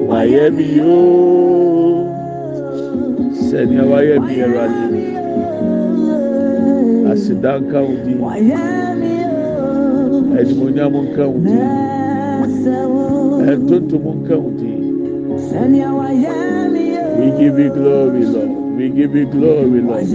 Miami, 0.07 0.65
you 0.65 0.93
said, 3.49 3.69
Miami, 3.71 4.37
Radi. 4.37 5.05
Asidan 7.09 7.61
County, 7.71 8.13
Edmunia 10.37 10.87
County, 11.15 11.59
and 13.51 13.61
Tuntumun 13.67 14.17
County. 14.29 14.78
We 15.49 17.31
give 17.39 17.57
you 17.57 17.69
glory, 17.73 18.23
Lord. 18.25 18.49
We 18.77 18.89
give 18.89 19.15
you 19.15 19.25
glory, 19.25 19.81
Lord. 19.81 20.05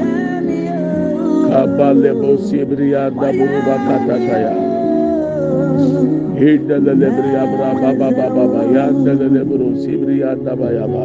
Kabalebo 1.50 2.38
sibrianda 2.38 3.32
buruba 3.34 3.74
katataya. 3.86 4.54
Hinda 6.38 6.78
lebria 6.78 7.42
braba 7.50 7.90
baba 7.98 8.28
baba 8.30 8.62
yanda 8.70 9.14
lebro 9.14 9.74
sibrianda 9.82 10.54
bayaba. 10.54 11.04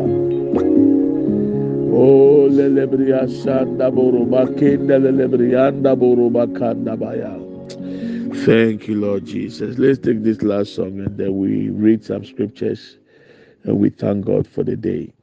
Oh 1.91 2.47
lebria 2.49 3.25
shanda 3.27 3.89
buruba 3.91 4.45
kinda 4.57 4.99
lebrianda 4.99 5.95
buruba 5.97 6.47
kanda 6.57 6.95
baya. 6.95 7.33
Thank 8.45 8.87
you, 8.87 8.95
Lord 8.95 9.25
Jesus. 9.25 9.77
Let's 9.77 9.99
take 9.99 10.23
this 10.23 10.41
last 10.43 10.75
song 10.75 10.99
and 10.99 11.17
then 11.17 11.37
we 11.37 11.69
read 11.69 12.05
some 12.05 12.23
scriptures 12.23 12.98
and 13.63 13.79
we 13.79 13.89
thank 13.89 14.25
God 14.25 14.47
for 14.47 14.63
the 14.63 14.75
day. 14.75 15.13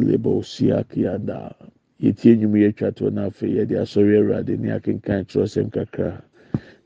lebo 0.00 0.42
siakianda 0.42 1.54
yɛtie 2.00 2.36
nnwom 2.36 2.54
yɛ 2.54 3.10
na 3.12 3.26
afei 3.26 3.56
yɛde 3.58 3.74
asɔre 3.82 4.18
awurade 4.18 4.56
ne 4.58 4.70
akenkan 4.70 5.26
kyerɛsɛm 5.26 5.70
kakra. 5.72 6.22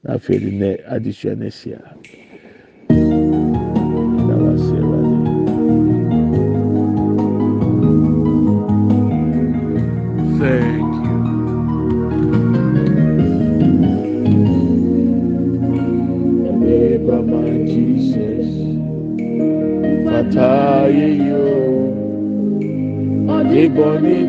Na 0.02 0.14
afei 0.14 0.38
de 0.40 0.50
nɛ 0.50 0.70
adesua 0.88 1.36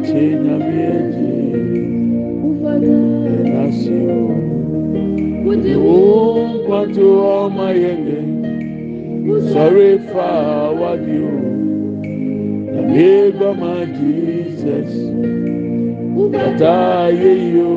Iboni 0.03 0.11
ti 0.11 0.35
nyami 0.43 0.83
eji 0.95 1.31
enasi 3.39 3.95
o. 4.11 4.21
O 5.75 6.59
kwatu 6.65 7.05
ọma 7.39 7.67
yende 7.81 8.17
sọrọ 9.51 9.87
fa 10.11 10.27
wadi 10.79 11.17
o. 11.31 11.35
Nyami 12.73 13.07
gbọma 13.35 13.71
Jesus 13.95 14.93
kata 16.35 16.75
yeyi 17.21 17.61
o. 17.61 17.75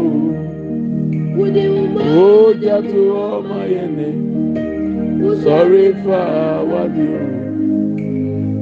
O 2.23 2.55
jatu 2.63 3.01
ọma 3.31 3.61
yende 3.75 4.09
sọrọ 5.43 5.85
fa 6.05 6.21
wadi 6.71 7.07
o. 7.23 7.25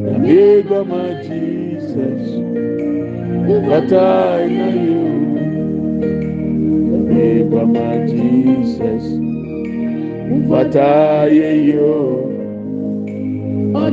Nyami 0.04 0.38
gbọma 0.66 1.00
Jesus. 1.24 2.33
Kata 3.44 4.40
ina 4.46 4.68
you, 4.72 5.04
the 7.08 7.44
Baba 7.50 8.06
Jesus. 8.08 9.04
Kata 10.48 11.28
ye 11.30 11.50
yo, 11.72 11.92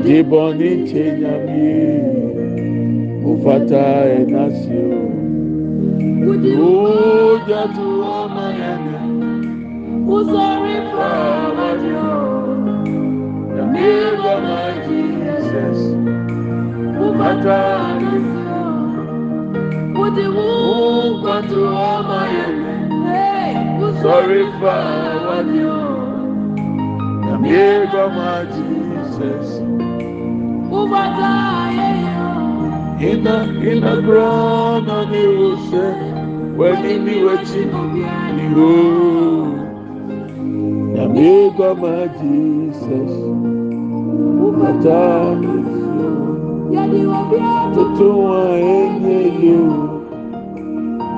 the 0.03 0.21
boni 0.23 0.71
chenya 0.87 1.35
mi. 1.45 1.67
Ufata 3.27 3.87
enasio. 4.15 5.03
Uja 6.31 7.63
tu 7.75 7.87
amayane. 8.15 8.99
Usori 10.07 10.77
fawa 10.91 11.69
yo. 11.91 12.07
The 13.55 13.63
Baba 14.23 14.59
Jesus. 14.87 15.79
Kata 17.19 17.59
enasio. 17.99 18.40
Wu 20.17 21.21
kwatu 21.21 21.59
ọmọ 21.91 22.19
yẹn. 22.35 22.55
Sorry 24.01 24.43
for 24.59 25.45
you. 25.57 25.75
Yàmi 27.27 27.55
gbọ́mọ 27.91 28.29
Jesus. 28.53 29.49
Ubata 30.79 31.29
ayẹyẹ. 31.63 32.15
Iná 33.09 33.35
iná 33.71 33.91
gbọ́nà 34.05 34.97
ní 35.11 35.21
ìwòsàn. 35.31 35.95
Wẹ́ni 36.59 36.93
ní 37.05 37.15
wẹ́tí 37.25 37.61
ní 38.35 38.45
o. 38.67 38.73
Yàmi 40.95 41.27
gbọ́mọ 41.55 41.91
Jesus. 42.17 43.13
Ubata 44.45 44.99
ayẹyẹ. 45.29 45.71
Tuntun 47.73 48.13
wọn 48.23 48.43
ẹ̀yẹ 48.73 49.19
yẹ 49.43 49.55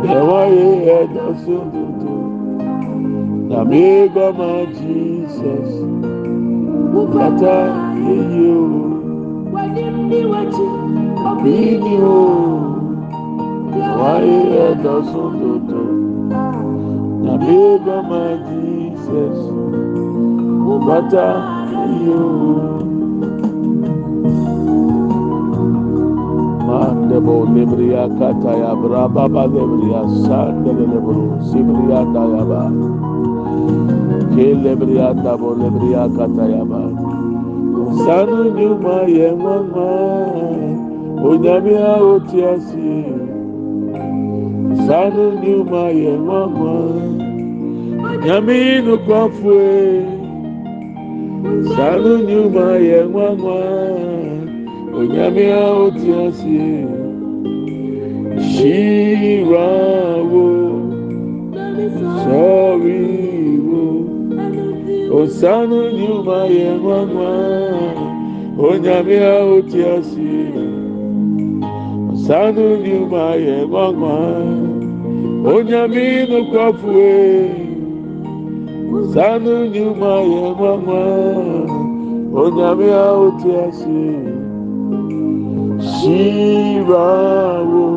o. 0.04 0.14
Ẹ̀wọ̀n 0.18 0.48
yẹ 0.58 0.70
ẹ̀dá 1.00 1.26
sódòdó. 1.44 2.14
Nàmí 3.50 3.84
gbọ́mọ 4.14 4.50
Jesus. 4.78 5.72
Bùkátà 6.92 7.56
yẹyẹ 8.06 8.48
o. 8.60 8.66
Bí 11.44 11.58
ni 11.84 11.96
o. 12.20 12.24
Ẹ̀wọ̀n 13.86 14.22
yẹ 14.30 14.42
ẹ̀dá 14.68 14.96
sódòdó. 15.12 15.82
Nàmí 17.26 17.58
gbọ́mọ 17.86 18.22
Jesus. 18.48 19.40
Bùkátà 20.66 21.26
yẹyẹ 21.72 22.16
o. 22.22 22.93
Mandebo 26.84 27.48
lebria 27.48 28.12
kata 28.20 28.52
ya 28.60 28.76
braba 28.76 29.24
ba 29.32 29.48
lebria 29.48 30.04
sande 30.28 30.68
lebro 30.76 31.40
sibria 31.48 32.04
da 32.12 32.24
ya 32.28 32.44
ba 32.44 32.64
ke 34.36 34.52
lebria 34.52 35.16
da 35.24 35.32
bo 35.40 35.56
lebria 35.56 36.12
kata 36.12 36.44
ya 36.44 36.64
ba 36.68 36.84
sanu 38.04 38.52
nyuma 38.52 39.08
ye 39.08 39.32
mama 39.32 39.92
onyami 41.24 41.74
a 41.80 41.94
otiasi 42.04 43.08
sanu 44.84 45.40
nyuma 45.40 45.88
ye 45.88 46.20
mama 46.20 46.76
nyami 48.28 48.60
no 48.84 49.00
sanu 51.76 52.12
nyuma 52.28 52.68
ye 52.76 53.00
mama 53.08 54.23
onyame 55.00 55.46
a 55.52 55.66
oti 55.84 56.10
ase 56.26 56.62
shirawo 58.50 60.46
sọriwo 62.22 63.84
osanu 65.20 65.80
nyuma 65.98 66.38
yẹ 66.56 66.70
nwanwa 66.82 67.32
onyame 68.68 69.18
a 69.34 69.36
oti 69.56 69.80
ase 69.96 70.32
osanu 72.14 72.66
nyuma 72.86 73.24
yẹ 73.46 73.58
nwanwa 73.70 74.16
onyame 75.54 76.06
nukwafue 76.30 77.12
osanu 78.98 79.54
nyuma 79.74 80.12
yẹ 80.32 80.46
nwanwa 80.58 81.02
onyame 82.42 82.88
a 82.94 83.06
oti 83.26 83.50
ase. 83.66 84.33
Shirawo, 86.04 87.88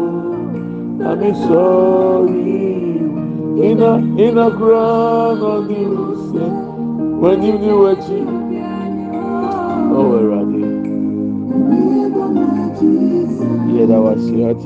I'm 1.04 1.34
sorry. 1.34 2.98
In 3.68 3.82
a 3.82 3.96
in 4.22 4.38
a 4.38 4.48
on 4.48 5.66
the 5.68 6.48
when 7.20 7.42
you 7.42 7.58
knew 7.58 7.80
what 7.80 8.08
you. 8.08 8.24
Oh, 9.74 10.08
where 10.10 10.32
are 10.38 10.46
they? 10.46 10.68
Yeah, 13.74 13.86
that 13.86 14.00
was 14.00 14.22
short. 14.28 14.62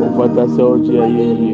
Ofata 0.00 0.44
sochi 0.56 0.94
ayeyi. 1.04 1.52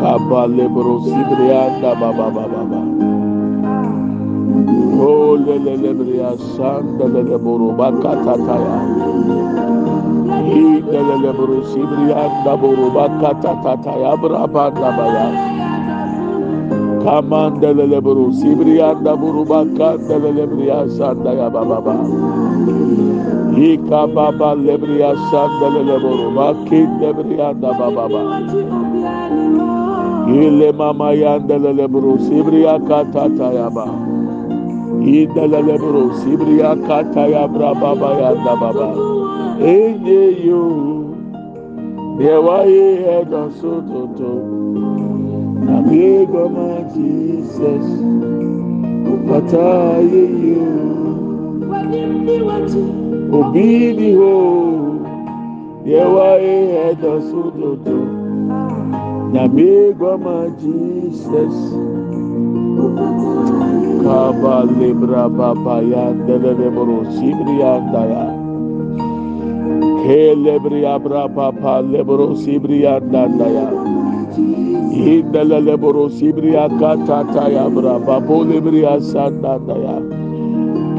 Kaba 0.00 0.46
lebro 0.46 1.00
sibrianda 1.02 1.90
baba 2.00 2.30
baba 2.30 2.83
baba. 5.36 5.42
Oh, 5.42 5.62
lele 5.64 5.76
lebria 5.76 6.38
sanda 6.56 7.06
lele 7.06 7.38
buru 7.38 7.72
bakatataya. 7.76 9.04
Ida 10.30 11.00
lele 11.02 11.32
buru 11.36 11.62
sibrianda 11.64 12.60
buru 12.60 12.90
bakatataya 12.90 14.16
brabanda 14.20 14.90
baya. 14.96 15.26
Kamanda 17.04 17.74
lele 17.74 18.00
buru 18.02 18.32
sibrianda 18.32 19.16
buru 19.18 19.44
bakanda 19.44 20.18
lele 20.22 20.46
bria 20.46 20.88
sanda 20.88 21.34
ya 21.34 21.50
baba 21.50 21.80
baba. 21.80 21.96
Ika 23.56 24.06
baba 24.08 24.54
lebria 24.56 25.14
sanda 25.30 25.68
lele 25.70 26.00
buru 26.00 26.30
bakinda 26.36 27.12
brianda 27.14 27.72
baba 27.78 28.08
baba. 28.08 28.40
Ile 30.28 30.72
mama 30.72 31.12
yanda 31.14 31.58
lele 31.58 31.88
buru 31.88 32.18
sibria 32.18 32.78
katataya 32.80 33.70
baba. 33.74 34.13
idalelebro 35.02 36.14
sibriya 36.20 36.76
kataya 36.86 37.48
brababa 37.48 38.10
ya 38.20 38.30
dababa 38.44 38.88
eye 39.58 40.22
yo. 40.46 40.94
Deɛ 42.18 42.36
wayɛ 42.46 42.86
ɛdɔ 43.16 43.42
so 43.58 43.72
toto 43.90 44.30
amiegɔma 45.74 46.66
jesus. 46.94 47.86
Opata 49.12 49.98
ye 50.12 50.24
yo 50.54 50.70
obi 53.38 53.66
di 53.98 54.08
hɔ 54.18 54.34
deɛ 55.84 56.02
wayɛ 56.14 56.56
ɛdɔ 56.88 57.12
so 57.28 57.42
toto 57.58 57.98
nyamiegɔma 59.32 60.36
ah. 60.46 60.54
jesus. 60.62 61.56
Kaba 64.04 64.64
libra 64.64 65.28
baba 65.28 65.80
ya 65.82 66.12
delele 66.26 66.68
bro 66.70 67.04
sibriya 67.16 67.80
daya. 67.92 68.24
Ke 70.04 70.36
lebriya 70.36 71.00
bra 71.00 71.28
baba 71.28 71.80
lebro 71.80 72.36
sibriya 72.36 73.00
daya. 73.12 73.68
Indelele 74.94 75.76
bro 75.80 76.08
sibriya 76.08 76.68
katata 76.78 77.48
ya 77.50 77.68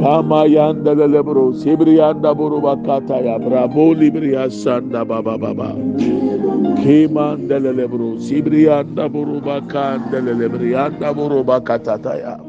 Kama 0.01 0.45
yandelele 0.45 1.23
bro 1.25 1.53
sibriya 1.53 2.13
da 2.21 2.33
bro 2.35 2.61
bakata 2.61 3.17
ya 3.23 3.39
bra 3.39 3.67
bo 3.67 3.93
libriya 3.95 4.51
sanda 4.51 5.05
baba 5.05 5.37
baba. 5.37 5.73
Kimandelele 6.83 7.87
bro 7.89 8.17
sibriyanda 8.19 9.09
buruba 9.09 9.61
kandelele 9.67 10.49
briyanda 10.51 11.13
buruba 11.15 11.61
katataya. 11.61 12.39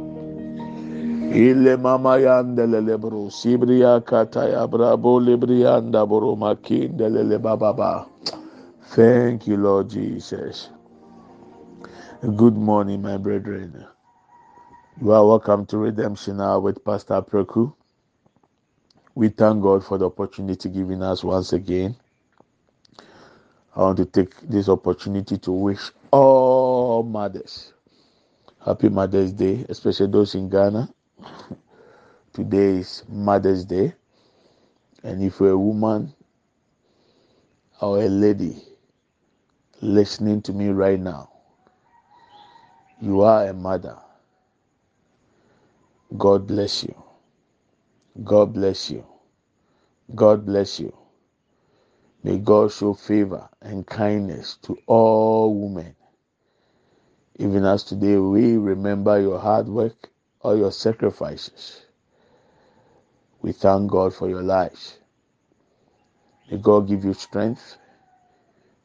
Ile 1.35 1.77
mama 1.77 2.19
yandelele 2.19 2.99
bro 3.01 3.31
sibriya 3.31 4.01
kataya 4.05 4.67
brabo 4.69 5.21
libriyanda 5.21 6.07
buruma 6.07 6.55
kindelele 6.57 7.39
bababa. 7.39 8.07
Thank 8.95 9.47
you, 9.49 9.57
Lord 9.57 9.91
Jesus. 9.91 10.71
Good 12.23 12.57
morning, 12.57 13.03
my 13.03 13.17
brethren. 13.19 13.87
You 15.01 15.13
are 15.13 15.27
welcome 15.27 15.67
to 15.67 15.79
Redemption 15.79 16.41
Hour 16.41 16.61
with 16.61 16.85
Pastor 16.85 17.23
Preku. 17.23 17.75
We 19.15 19.29
thank 19.31 19.63
God 19.63 19.85
for 19.85 19.99
the 19.99 20.07
opportunity 20.07 20.69
given 20.71 21.03
us 21.03 21.25
once 21.25 21.53
again 21.53 21.97
I 23.77 23.81
want 23.83 23.99
to 23.99 24.07
take 24.07 24.37
this 24.43 24.69
opportunity 24.69 25.39
to 25.39 25.53
wish 25.53 25.91
all 26.13 27.03
mothers 27.03 27.73
happy 28.65 28.89
Mother's 28.91 29.33
Day, 29.33 29.67
especially 29.69 30.09
those 30.09 30.35
in 30.35 30.49
Ghana. 30.51 30.89
Today 32.35 32.77
is 32.79 33.05
Mother's 33.09 33.65
Day. 33.65 33.95
And 35.05 35.23
if 35.23 35.41
you're 35.41 35.51
a 35.53 35.59
woman 35.59 36.15
or 37.81 38.03
a 38.03 38.09
lady 38.09 38.63
listening 39.83 40.43
to 40.43 40.53
me 40.53 40.69
right 40.69 41.01
now, 41.01 41.31
you 43.01 43.23
are 43.23 43.49
a 43.49 43.55
mother. 43.55 43.99
God 46.15 46.47
bless 46.47 46.85
you. 46.85 46.95
God 48.25 48.53
bless 48.55 48.91
you. 48.91 49.05
God 50.15 50.47
bless 50.47 50.81
you. 50.81 50.97
May 52.25 52.39
God 52.39 52.73
show 52.73 52.95
favor 52.95 53.49
and 53.63 53.87
kindness 53.87 54.59
to 54.63 54.79
all 54.87 55.55
women. 55.55 55.97
Even 57.39 57.65
as 57.65 57.85
today 57.85 58.17
we 58.19 58.57
remember 58.57 59.21
your 59.21 59.39
hard 59.41 59.69
work 59.69 60.11
or 60.41 60.57
your 60.57 60.73
sacrifices. 60.73 61.83
We 63.43 63.53
thank 63.53 63.91
God 63.91 64.15
for 64.15 64.29
your 64.29 64.43
lives. 64.43 64.99
May 66.51 66.59
God 66.59 66.89
give 66.89 67.05
you 67.05 67.15
strength. 67.15 67.79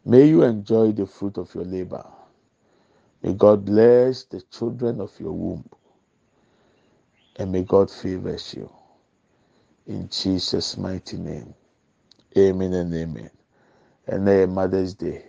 May 0.06 0.26
you 0.28 0.44
enjoy 0.44 0.94
the 0.94 1.08
fruit 1.08 1.38
of 1.38 1.54
your 1.56 1.66
labor. 1.66 2.06
May 3.24 3.34
God 3.34 3.66
bless 3.66 4.26
the 4.26 4.42
children 4.42 5.02
of 5.02 5.12
your 5.20 5.34
womb. 5.34 5.70
And 7.38 7.52
may 7.52 7.64
God 7.64 7.90
favor 7.90 8.38
you. 8.54 8.70
In 9.88 10.10
Jesus' 10.10 10.78
mighty 10.78 11.18
name. 11.18 11.54
Amen 12.38 12.74
and 12.74 12.94
amen. 12.94 13.30
And 14.08 14.28
then 14.28 14.54
Mother's 14.54 14.94
Day. 14.94 15.26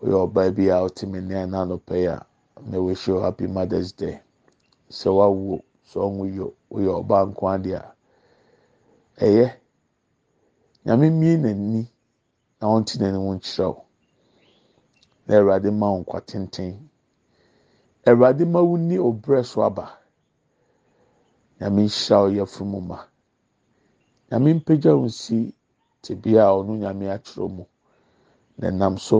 We 0.00 0.12
all 0.12 0.26
baby 0.26 0.70
out 0.70 1.02
in 1.02 1.12
me 1.12 1.34
and 1.34 1.86
pay. 1.86 2.16
May 2.64 2.78
wish 2.78 3.06
you 3.06 3.18
happy 3.20 3.46
Mother's 3.46 3.92
Day. 3.92 4.20
So 4.88 5.14
what 5.14 5.62
so 5.84 6.08
we 6.08 6.32
you 6.32 6.54
we 6.70 6.86
all 6.88 7.02
bank 7.02 7.40
one 7.42 7.62
day. 7.62 7.80
Ɛyɛ. 9.20 9.52
Nyame 10.84 11.10
mmie 11.10 11.36
n'ani 11.36 11.88
na 12.60 12.66
ɔnte 12.66 12.98
n'anim 12.98 13.22
nkyerɛ 13.38 13.66
wo. 13.74 13.84
Na 15.26 15.34
Awurade 15.36 15.70
ma 15.72 15.90
wo 15.92 15.98
nkwa 16.04 16.20
tenten. 16.26 16.88
Awurade 18.06 18.44
ma 18.46 18.60
wo 18.62 18.76
ni 18.76 18.96
obrɛ 18.96 19.44
so 19.44 19.62
aba. 19.62 19.98
Nyame 21.62 21.82
nhyira 21.86 22.16
wo 22.22 22.28
yɛfunu 22.36 22.70
mu 22.72 22.80
ma. 22.90 22.98
Nyame 24.28 24.48
mpagya 24.58 24.92
wo 24.98 25.04
nsi 25.10 25.38
tebea 26.02 26.42
a 26.48 26.54
ɔno 26.58 26.72
nyame 26.82 27.06
akyerɛ 27.14 27.46
mu. 27.56 27.64
Na 28.58 28.68
nam 28.70 28.94
so 28.98 29.18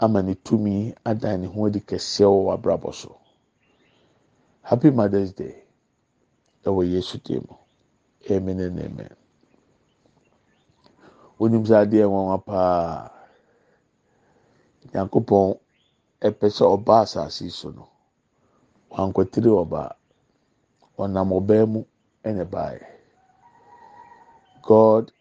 ama 0.00 0.20
ne 0.22 0.34
tumi 0.34 0.74
adan 1.10 1.40
ne 1.40 1.46
ho 1.46 1.66
adi 1.66 1.78
kɛseɛ 1.88 2.26
wɔ 2.26 2.40
w'abrabɔ 2.46 2.90
so. 3.00 3.10
Happy 4.62 4.90
Mother's 4.90 5.32
Day. 5.32 5.62
Ɛwɔ 6.64 6.82
Yesu 6.92 7.18
dim 7.22 7.46
mu. 7.48 7.56
Amen 8.34 8.58
and 8.60 8.80
amen. 8.80 9.14
Wonim 11.38 11.64
sɛ 11.64 11.86
adeɛ 11.86 12.02
nwanwa 12.10 12.44
paa. 12.44 13.10
Nyankopɔn 14.92 15.56
ɛpɛ 16.20 16.46
sɛ 16.50 16.64
ɔba 16.66 17.02
asase 17.06 17.48
so 17.52 17.70
no. 17.70 17.86
Wankɔtiri 18.90 19.50
ɔbaa. 19.54 19.97
Ɔnam 20.98 21.30
ɔbaa 21.38 21.66
mu 21.68 21.84
ɛna 22.24 22.44
ɛbaeɛ. 22.46 22.86
God 24.62 25.12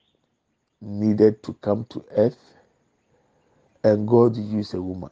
needed 0.81 1.43
to 1.43 1.53
come 1.55 1.85
to 1.85 2.05
earth 2.17 2.55
and 3.83 4.07
God 4.07 4.35
used 4.37 4.73
a 4.75 4.81
woman. 4.81 5.11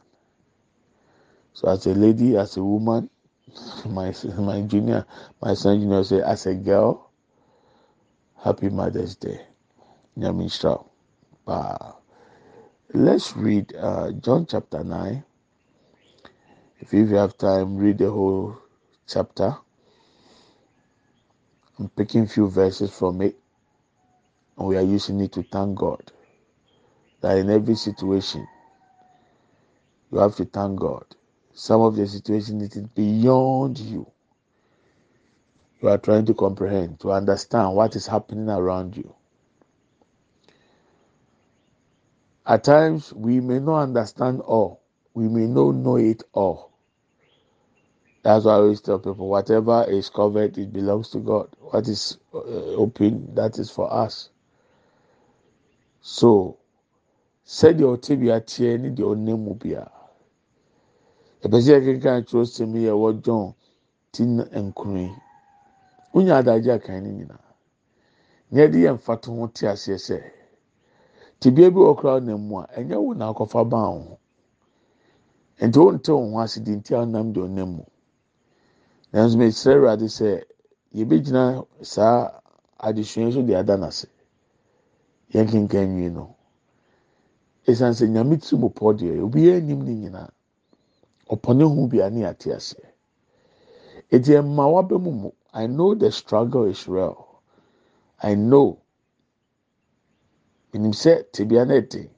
So 1.54 1.68
as 1.68 1.86
a 1.86 1.94
lady, 1.94 2.36
as 2.36 2.56
a 2.56 2.64
woman, 2.64 3.10
my 3.86 4.14
my 4.38 4.62
junior, 4.62 5.06
my 5.42 5.54
son 5.54 5.80
junior 5.80 6.04
say, 6.04 6.22
as 6.22 6.46
a 6.46 6.54
girl, 6.54 7.10
happy 8.44 8.70
Mother's 8.70 9.16
Day. 9.16 9.40
Nyame 10.18 10.44
nhyira. 10.46 10.84
Paa. 11.46 11.96
Let's 12.94 13.36
read 13.36 13.74
uh, 13.76 14.12
John 14.12 14.46
chapter 14.46 14.84
9. 14.84 15.24
If 16.80 16.92
you 16.92 17.06
have 17.16 17.38
time, 17.38 17.76
read 17.78 17.98
the 17.98 18.10
whole 18.10 18.58
chapter. 19.08 19.56
I'm 21.78 21.88
picking 21.90 22.26
few 22.26 22.48
verses 22.48 22.90
from 22.96 23.20
it, 23.22 23.36
and 24.58 24.68
we 24.68 24.76
are 24.76 24.82
using 24.82 25.20
it 25.20 25.32
to 25.32 25.42
thank 25.44 25.78
God. 25.78 26.12
That 27.22 27.38
in 27.38 27.50
every 27.50 27.76
situation, 27.76 28.46
you 30.12 30.18
have 30.18 30.36
to 30.36 30.44
thank 30.46 30.80
God. 30.80 31.04
Some 31.54 31.82
of 31.82 31.96
the 31.96 32.06
situation 32.06 32.60
it 32.62 32.76
is 32.76 32.86
beyond 32.88 33.78
you. 33.78 34.10
You 35.82 35.88
are 35.90 35.98
trying 35.98 36.26
to 36.26 36.34
comprehend, 36.34 37.00
to 37.00 37.12
understand 37.12 37.74
what 37.76 37.96
is 37.96 38.06
happening 38.06 38.48
around 38.48 38.96
you. 38.96 39.14
At 42.46 42.64
times, 42.64 43.12
we 43.12 43.40
may 43.40 43.60
not 43.60 43.82
understand 43.82 44.40
all. 44.42 44.82
We 45.14 45.28
may 45.28 45.46
not 45.46 45.76
know 45.76 45.96
it 45.96 46.22
all. 46.32 46.72
That's 48.26 48.44
why 48.44 48.54
I 48.54 48.56
always 48.56 48.80
tell 48.80 48.98
people, 48.98 49.28
whatever 49.28 49.84
is 49.88 50.10
covered, 50.10 50.58
it 50.58 50.72
belongs 50.72 51.10
to 51.10 51.20
God. 51.20 51.48
What 51.60 51.86
is 51.86 52.18
uh, 52.34 52.38
open, 52.74 53.32
that 53.36 53.56
is 53.60 53.70
for 53.70 53.86
us. 53.92 54.30
So, 56.00 56.58
sɛdeɛ 57.46 57.86
ɔte 57.96 58.18
bi 58.18 58.26
ateɛ 58.34 58.80
ne 58.80 58.90
deɛ 58.90 59.14
ɔnam 59.14 59.38
mu 59.44 59.54
biara. 59.54 59.92
Ɛpɛ 61.44 61.60
sɛ 61.62 61.70
yɛkenkan 61.78 62.26
kyerɛ 62.26 62.44
sɛm 62.46 62.74
yi 62.74 62.88
a 62.88 62.92
ɛwɔ 62.94 63.22
John 63.22 63.54
ti 64.10 64.24
nkron 64.24 64.98
yi. 64.98 65.14
Wonya 66.12 66.38
adagye 66.42 66.74
akan 66.74 67.02
ne 67.04 67.10
nyinaa. 67.12 67.44
Na 68.50 68.60
yɛde 68.62 68.74
yɛn 68.82 68.94
mfato 68.98 69.36
ho 69.38 69.46
te 69.54 69.66
aseɛ 69.66 69.98
sɛ, 69.98 70.18
tibia 71.38 71.70
bi 71.70 71.78
wɔ 71.78 71.94
koraa 71.96 72.18
ɔnam 72.20 72.40
mu 72.40 72.58
a, 72.58 72.66
ɛnyɛ 72.76 72.96
wo 73.00 73.12
na 73.14 73.32
akɔfa 73.32 73.70
ban 73.70 73.82
wo 73.94 74.00
ho. 74.02 74.18
Nti 75.60 75.78
wonte 75.78 76.08
wo 76.08 76.28
ho 76.32 76.40
ase 76.40 76.58
di 76.60 76.72
nti 76.74 76.90
a 76.92 77.06
ɔnam 77.06 77.32
deɛ 77.32 77.46
ɔnam 77.46 77.68
mu. 77.76 77.84
Nanso 79.12 79.36
mesrɛ 79.38 79.72
Awurade 79.74 80.08
sɛ 80.08 80.44
yɛbɛgyina 80.94 81.66
saa 81.82 82.40
adesua 82.78 83.32
so 83.32 83.42
de 83.42 83.54
ada 83.54 83.76
n'ase. 83.76 84.08
Yɛn 85.32 85.48
kenkan 85.48 85.88
nwie 85.88 86.10
no. 86.12 86.36
Esiane 87.66 87.94
sɛ 87.94 88.08
Nyame 88.08 88.36
tiri 88.38 88.58
mu 88.60 88.68
pɔ 88.70 88.96
deɛ 88.98 89.20
obiara 89.22 89.56
anim 89.58 89.82
ne 89.84 89.94
nyinaa. 89.94 90.30
Ɔpɔ 91.30 91.56
ne 91.56 91.64
ho 91.64 91.86
bi 91.86 91.98
a 92.00 92.10
ne 92.10 92.20
yɛate 92.22 92.54
aseɛ. 92.54 92.86
Eti 94.10 94.32
ɛmma 94.34 94.70
waba 94.72 94.98
mu 94.98 95.10
mu 95.12 95.30
I 95.52 95.66
know 95.66 95.94
the 95.94 96.12
struggle 96.12 96.64
is 96.64 96.86
real. 96.86 97.40
I 98.22 98.34
know. 98.34 98.78
Menim 100.72 100.92
sɛ 100.92 101.24
tebea 101.32 101.64
na 101.66 101.74
ɛte. 101.80 102.10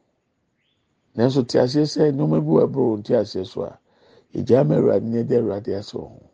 Nanso 1.17 1.47
te 1.47 1.59
aseɛ 1.59 1.85
sɛ 1.87 2.13
nneɛma 2.13 2.41
bi 2.41 2.51
wɔ 2.51 2.67
ɛboro 2.67 3.05
ti 3.05 3.13
aseɛ 3.15 3.47
so 3.47 3.63
a, 3.63 3.79
egya 4.35 4.61
ama 4.61 4.77
awurade 4.77 5.05
na 5.05 5.19
ɛde 5.23 5.39
awurade 5.39 5.73
asɛ. 5.79 6.28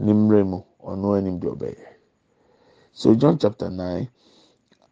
Ne 0.00 0.12
mmerɛ 0.12 0.42
mu. 0.50 0.60
So 2.92 3.14
John 3.14 3.38
chapter 3.38 3.70
nine, 3.70 4.08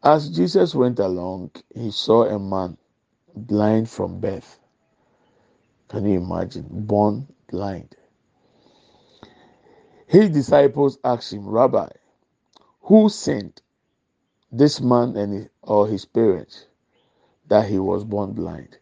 as 0.03 0.29
Jesus 0.29 0.75
went 0.75 0.99
along, 0.99 1.51
he 1.75 1.91
saw 1.91 2.25
a 2.25 2.39
man 2.39 2.77
blind 3.35 3.89
from 3.89 4.21
birth. 4.21 4.61
Can 5.89 6.05
you 6.05 6.21
imagine? 6.21 6.67
Born 6.71 7.27
blind. 7.51 7.97
His 10.07 10.31
disciples 10.31 10.99
asked 11.03 11.33
him, 11.33 11.49
Rabbi, 11.49 11.89
who 12.83 13.09
sinned, 13.09 13.63
this 14.53 14.81
man 14.81 15.17
and 15.17 15.33
his, 15.33 15.49
or 15.63 15.87
his 15.87 16.05
parents, 16.05 16.67
that 17.49 17.69
he 17.69 17.79
was 17.79 18.05
born 18.05 18.33
blind? 18.33 18.79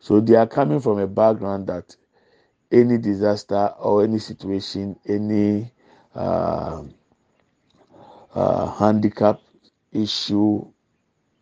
So 0.00 0.20
they 0.20 0.34
are 0.36 0.46
coming 0.46 0.80
from 0.80 0.98
a 0.98 1.06
background 1.06 1.66
that 1.68 1.96
any 2.72 2.98
disaster 2.98 3.74
or 3.78 4.04
any 4.04 4.18
situation, 4.18 4.98
any 5.06 5.72
uh, 6.14 6.82
uh, 8.34 8.66
handicap 8.72 9.40
issue 9.92 10.66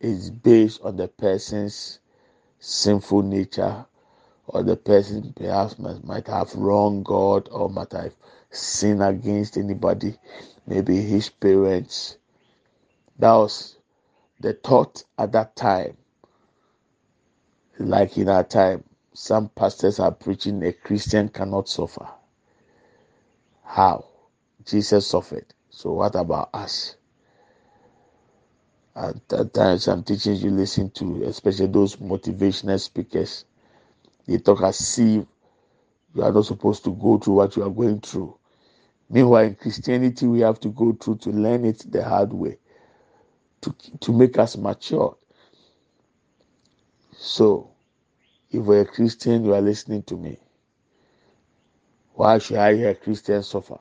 is 0.01 0.29
based 0.29 0.81
on 0.83 0.97
the 0.97 1.07
person's 1.07 1.99
sinful 2.59 3.23
nature 3.23 3.85
or 4.47 4.63
the 4.63 4.75
person 4.75 5.33
perhaps 5.35 5.79
might 5.79 6.27
have 6.27 6.53
wronged 6.55 7.05
God 7.05 7.47
or 7.51 7.69
might 7.69 7.93
have 7.93 8.13
sinned 8.51 9.03
against 9.03 9.57
anybody, 9.57 10.17
maybe 10.67 11.01
his 11.01 11.29
parents. 11.29 12.17
That 13.19 13.33
was 13.33 13.77
the 14.39 14.53
thought 14.53 15.03
at 15.17 15.31
that 15.33 15.55
time. 15.55 15.97
Like 17.79 18.17
in 18.17 18.29
our 18.29 18.43
time, 18.43 18.83
some 19.13 19.49
pastors 19.49 19.99
are 19.99 20.11
preaching 20.11 20.63
a 20.63 20.73
Christian 20.73 21.29
cannot 21.29 21.69
suffer. 21.69 22.07
How? 23.63 24.05
Jesus 24.65 25.07
suffered. 25.07 25.45
So 25.69 25.93
what 25.93 26.15
about 26.15 26.49
us? 26.53 26.95
At 28.95 29.53
times, 29.53 29.85
some 29.85 30.03
teachings 30.03 30.43
you 30.43 30.51
listen 30.51 30.91
to, 30.91 31.23
especially 31.23 31.67
those 31.67 31.95
motivational 31.97 32.79
speakers, 32.79 33.45
they 34.27 34.37
talk 34.37 34.61
as 34.63 34.99
if 34.99 35.25
you 36.13 36.23
are 36.23 36.31
not 36.31 36.45
supposed 36.45 36.83
to 36.85 36.91
go 36.91 37.17
through 37.17 37.35
what 37.35 37.55
you 37.55 37.63
are 37.63 37.69
going 37.69 38.01
through. 38.01 38.37
Meanwhile, 39.09 39.45
in 39.45 39.55
Christianity, 39.55 40.27
we 40.27 40.41
have 40.41 40.59
to 40.61 40.69
go 40.69 40.93
through 40.93 41.17
to 41.19 41.31
learn 41.31 41.65
it 41.65 41.85
the 41.91 42.03
hard 42.03 42.33
way, 42.33 42.59
to 43.61 43.75
to 44.01 44.13
make 44.13 44.37
us 44.39 44.57
mature. 44.57 45.17
So, 47.17 47.70
if 48.51 48.65
you're 48.65 48.81
a 48.81 48.85
Christian, 48.85 49.45
you 49.45 49.55
are 49.55 49.61
listening 49.61 50.03
to 50.03 50.17
me. 50.17 50.39
Why 52.13 52.39
should 52.39 52.57
I 52.57 52.75
hear 52.75 52.95
Christians 52.95 53.47
suffer? 53.49 53.79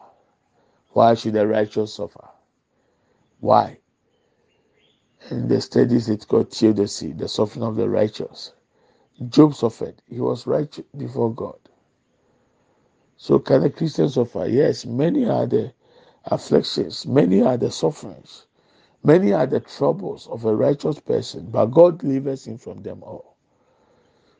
Why 0.90 1.14
should 1.14 1.35
the 1.35 1.46
righteous 1.46 1.94
suffer? 1.94 2.28
Why? 3.40 3.78
In 5.30 5.48
the 5.48 5.61
studies, 5.61 6.09
it's 6.09 6.24
called 6.26 6.52
theodicy, 6.52 7.12
the 7.12 7.28
suffering 7.28 7.64
of 7.64 7.76
the 7.76 7.88
righteous. 7.88 8.54
Job 9.28 9.54
suffered. 9.54 10.02
He 10.09 10.20
was 10.20 10.46
righteous 10.46 10.87
before 10.96 11.35
God. 11.35 11.59
So 13.16 13.38
can 13.40 13.64
a 13.64 13.70
Christian 13.70 14.09
suffer? 14.11 14.46
Yes, 14.46 14.87
many 14.87 15.26
are 15.28 15.46
the 15.46 15.72
afflictions, 16.26 17.06
many 17.06 17.42
are 17.42 17.56
the 17.59 17.70
sufferings, 17.70 18.46
many 19.04 19.33
are 19.33 19.46
the 19.46 19.61
troubles 19.61 20.28
of 20.28 20.44
a 20.44 20.54
righteous 20.56 21.00
person, 21.00 21.50
but 21.50 21.66
God 21.66 21.98
delivers 22.00 22.46
him 22.46 22.59
from 22.59 22.83
them 22.83 23.02
all. 23.02 23.29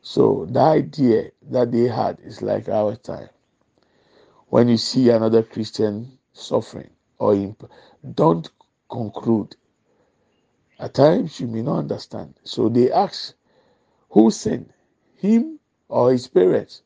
So 0.01 0.47
the 0.49 0.59
idea 0.59 1.31
that 1.51 1.71
they 1.71 1.87
had 1.87 2.19
is 2.21 2.41
like 2.41 2.69
our 2.69 2.95
time. 2.95 3.29
When 4.47 4.67
you 4.67 4.77
see 4.77 5.09
another 5.09 5.43
Christian 5.43 6.17
suffering 6.33 6.89
or 7.19 7.35
imp- 7.35 7.69
don't 8.15 8.49
conclude. 8.89 9.55
At 10.79 10.95
times 10.95 11.39
you 11.39 11.47
may 11.47 11.61
not 11.61 11.79
understand. 11.79 12.35
So 12.43 12.69
they 12.69 12.91
ask, 12.91 13.35
who 14.09 14.31
sinned, 14.31 14.73
him 15.15 15.59
or 15.87 16.11
his 16.11 16.27
parents? 16.27 16.81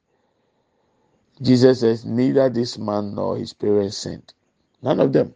Jesus 1.42 1.82
says, 1.82 2.06
neither 2.06 2.50
this 2.50 2.78
man 2.78 3.16
nor 3.16 3.38
his 3.38 3.54
parents 3.54 3.98
sinned. 3.98 4.34
None 4.82 5.00
of 5.00 5.14
them. 5.14 5.34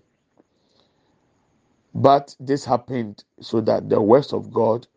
But 1.94 2.36
this 2.39 2.65
happened 2.65 3.24
so 3.42 3.62
that 3.62 3.89
the 3.89 4.02
works 4.02 4.34
of 4.34 4.54
God 4.54 4.88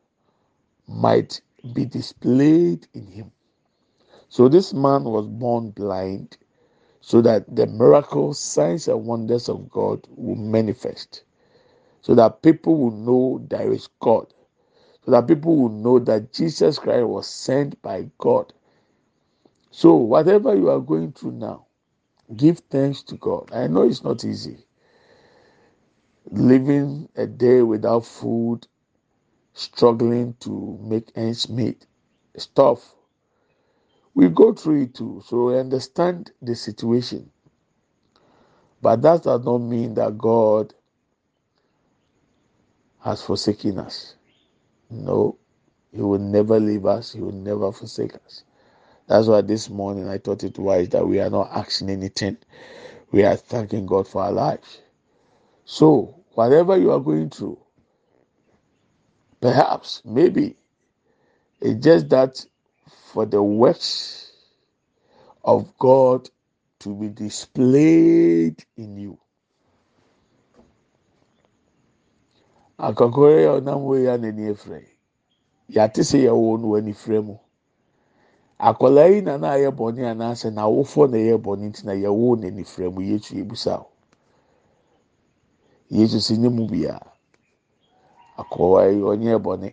might 0.87 1.41
be 1.75 1.85
displayed 1.87 2.87
in 2.95 3.07
him. 3.07 3.33
So 4.29 4.49
this 4.49 4.73
man 4.75 5.05
was 5.05 5.27
born 5.29 5.71
blind 5.71 6.37
so 7.01 7.21
that 7.23 7.55
the 7.55 7.67
miracles, 7.67 8.39
signs, 8.39 8.89
and 8.89 9.05
wonders 9.07 9.49
of 9.49 9.69
God 9.71 10.07
will 10.11 10.37
manifest. 10.37 11.25
So 12.03 12.15
that 12.15 12.43
people 12.43 12.79
will 12.79 12.93
know 12.93 13.45
there 13.49 13.73
is 13.73 13.89
God. 14.01 14.33
So 15.05 15.11
that 15.13 15.27
people 15.29 15.57
will 15.57 15.69
know 15.71 15.99
that 16.01 16.33
Jesus 16.33 16.79
Christ 16.79 17.07
was 17.07 17.29
sent 17.29 17.81
by 17.83 18.09
God. 18.19 18.53
So, 19.71 19.95
whatever 19.95 20.55
you 20.55 20.71
are 20.71 20.81
going 20.81 21.13
through 21.13 21.33
now, 21.33 21.67
give 22.37 22.61
thanks 22.71 23.03
to 23.05 23.17
God. 23.17 23.51
I 23.53 23.67
know 23.69 23.83
it's 23.83 24.05
not 24.05 24.25
easy. 24.25 24.59
Living 26.31 27.09
a 27.17 27.27
day 27.27 27.63
without 27.63 28.07
food, 28.07 28.67
struggling 29.55 30.35
to 30.41 30.79
make 30.83 31.11
ends 31.17 31.49
meet, 31.49 31.87
it's 32.35 32.47
tough. 32.47 32.95
We 34.15 34.29
go 34.31 34.53
through 34.55 34.85
it 34.85 34.95
too, 34.95 35.23
so 35.27 35.47
we 35.47 35.59
understand 35.59 36.33
the 36.43 36.55
situation. 36.57 37.31
But 38.83 39.03
that 39.03 39.25
does 39.25 39.45
not 39.45 39.59
mean 39.59 39.95
that 39.95 40.19
God 40.19 40.75
has 43.03 43.23
forsaken 43.23 43.79
us. 43.79 44.17
No, 44.91 45.39
He 45.93 46.03
will 46.03 46.19
never 46.21 46.61
leave 46.61 46.87
us, 46.87 47.13
He 47.13 47.21
will 47.23 47.33
never 47.33 47.73
forsake 47.73 48.15
us. 48.17 48.45
That's 49.09 49.29
why 49.29 49.43
this 49.43 49.71
morning 49.71 50.09
I 50.09 50.19
thought 50.19 50.45
it 50.45 50.59
wise 50.59 50.91
that 50.91 51.07
we 51.07 51.21
are 51.21 51.31
not 51.31 51.51
asking 51.53 51.91
anything. 51.91 52.39
We 53.13 53.25
are 53.25 53.37
thanking 53.37 53.87
God 53.87 54.09
for 54.09 54.23
our 54.23 54.33
lives. 54.33 54.81
So, 55.67 56.17
whatever 56.35 56.77
you 56.79 56.93
are 56.93 57.01
going 57.01 57.31
through, 57.31 57.59
perhaps, 59.43 60.01
maybe, 60.07 60.57
it's 61.61 61.85
just 61.85 62.09
that 62.11 62.47
for 63.13 63.27
the 63.27 63.43
works 63.43 64.33
of 65.45 65.77
God 65.79 66.31
to 66.81 66.95
be 66.95 67.09
displayed 67.09 68.65
in 68.77 68.97
you. 68.97 69.19
akɔkɔrɔ 72.79 73.37
yɛ 73.45 73.51
ɔnam 73.61 73.81
wɔ 73.87 73.95
yi 74.03 74.07
a 74.11 74.19
n'ani 74.19 74.43
efirɛ 74.51 74.83
yate 75.69 76.03
sɛ 76.03 76.19
no 76.27 76.67
wɔ 76.75 76.79
anifirɛ 76.81 77.25
mu 77.25 77.39
akɔla 78.59 79.07
yi 79.15 79.21
na 79.21 79.37
na 79.37 79.53
ayɛ 79.55 79.71
bɔne 79.71 80.03
anaasɛ 80.11 80.51
n'awofoɔ 80.51 81.11
na 81.11 81.17
ɛyɛ 81.19 81.37
bɔne 81.39 81.65
nti 81.71 81.85
na 81.85 81.93
yɛwɔ 81.93 82.39
n'anifirɛ 82.41 82.91
mu 82.93 83.01
yesu 83.03 83.37
ebusa 83.39 83.79
o. 83.87 83.87
Yesu 85.91 86.21
si 86.21 86.37
ne 86.39 86.49
mu 86.49 86.67
bia 86.67 86.99
akɔla 88.43 88.81
yi 88.93 89.01
ɔnyɛ 89.11 89.35
bɔne 89.45 89.69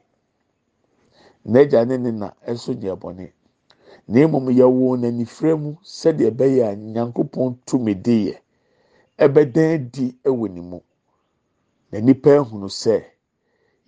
n'agya 1.51 1.85
ne 1.87 1.97
ne 1.97 2.11
na 2.11 2.27
ɛso 2.51 2.73
nyɛ 2.73 2.95
bɔne 3.01 3.25
na 4.07 4.19
emom 4.23 4.45
yɛwɔ 4.59 4.97
n'anifirɛ 5.01 5.53
mu 5.63 5.71
sɛdeɛ 5.83 6.29
ɛbɛyɛ 6.31 6.61
a 6.71 6.75
nyankopɔn 6.75 7.49
tumi 7.65 7.93
di 7.95 8.15
yɛ 8.27 8.35
ɛbɛdan 9.25 9.89
di 9.91 10.05
ɛwɔ 10.23 10.49
ne 10.53 10.61
mu. 10.61 10.79
na 11.91 11.99
nipa 11.99 12.29
ehunu 12.29 12.69
sɛ 12.69 12.95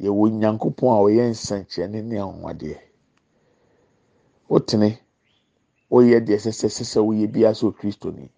yɛwɔ 0.04 0.24
nyankopɔn 0.40 0.90
a 0.90 1.00
ɔyɛ 1.06 1.24
nsɛnkyerɛnne 1.34 2.02
ne 2.04 2.16
anwadeɛ 2.20 2.78
wotene 4.50 5.00
woyɛ 5.90 6.20
deɛ 6.26 6.38
sɛsɛ 6.44 6.68
sɛsɛ 6.78 7.00
woyɛ 7.08 7.28
bi 7.32 7.42
asɛ 7.46 7.66
okristo 7.68 8.12
ni. 8.12 8.30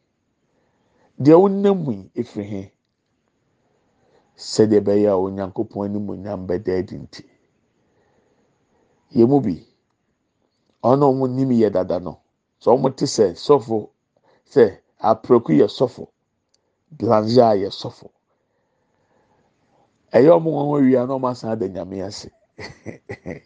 Deɛ 1.20 1.36
wonam 1.41 1.86
yi 1.91 2.12
efiri 2.16 2.44
he 2.46 2.73
sɛdeɛ 4.38 4.80
ɛbɛyɛ 4.82 5.10
a 5.12 5.18
onyankopɔn 5.18 5.86
anim 5.86 6.10
onyam 6.10 6.48
bɛda 6.48 6.80
adi 6.80 6.98
nti. 6.98 7.24
Yɛ 9.16 9.28
mu 9.30 9.42
bi 9.42 9.66
ɔno 10.84 11.06
a 11.10 11.14
wɔn 11.14 11.32
nim 11.36 11.50
yɛ 11.52 11.72
dada 11.72 12.00
no 12.00 12.20
sɛ 12.62 12.72
wɔn 12.80 12.96
te 12.96 13.06
sɛ 13.06 13.34
sɔfo 13.36 13.90
sɛ 14.46 14.80
aprɛku 15.02 15.54
yɛ 15.60 15.68
sɔfo 15.68 16.08
blanze 16.92 17.38
a 17.40 17.56
yɛ 17.56 17.70
sɔfo. 17.72 18.10
ɛyɛ 20.14 20.30
ɔmo 20.38 20.50
wɔn 20.52 20.82
awia 20.82 21.08
na 21.08 21.14
ɔmo 21.16 21.30
asan 21.32 21.52
ada 21.52 21.68
nyame 21.70 22.04
ase. 22.06 22.30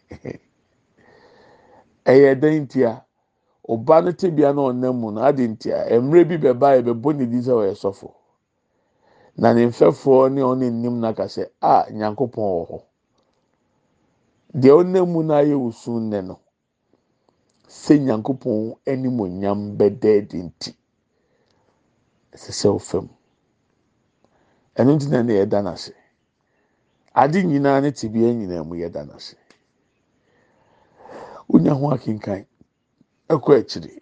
Ɛyɛ 2.06 2.40
dan 2.40 2.66
ntia 2.66 3.04
ɔba 3.68 4.04
no 4.04 4.12
te 4.12 4.30
bia 4.30 4.52
na 4.52 4.62
ɔnam 4.62 4.96
mu 5.00 5.10
no 5.12 5.22
adi 5.22 5.48
ntia 5.48 5.86
mmerɛ 6.00 6.24
bi 6.28 6.36
bɛba 6.38 6.76
yɛ 6.76 6.82
bɛbɔ 6.84 7.16
ne 7.16 7.26
di 7.26 7.38
sɛ 7.38 7.52
ɔyɛ 7.52 7.74
sɔfo. 7.76 8.14
Na 9.38 9.52
ne 9.54 9.66
mfɛfoɔ 9.66 10.30
ne 10.32 10.42
ɔne 10.42 10.70
nim 10.70 11.00
na 11.00 11.12
ka 11.14 11.24
sɛ 11.28 11.44
a 11.60 11.86
nyankopɔn 11.92 12.44
wɔ 12.44 12.62
hɔ. 12.70 12.78
Deɛ 14.54 14.72
ɔnam 14.80 15.06
mu 15.12 15.22
na 15.22 15.34
ayɛ 15.42 15.54
wusu 15.56 16.00
no 16.00 16.40
sɛ 17.68 17.98
nyankopɔn 18.00 18.76
anim 18.86 19.18
onyam 19.20 19.76
bɛda 19.78 20.18
adi 20.18 20.38
nti 20.42 20.70
ɛsɛ 22.34 22.52
sɛ 22.80 23.08
ɛno 24.78 24.94
nti 24.96 25.08
na 25.10 25.22
ne 25.22 25.32
yɛda 25.34 25.62
n'ase 25.62 25.92
ade 27.14 27.42
nyinaa 27.44 27.80
ne 27.82 27.90
tibea 27.92 28.32
nyinaa 28.34 28.64
mu 28.66 28.74
yɛda 28.74 29.04
n'ase 29.06 29.36
wonya 31.48 31.72
ho 31.74 31.90
akenkan. 31.90 32.46
Ɛkɔ 33.28 33.50
akyire. 33.60 34.00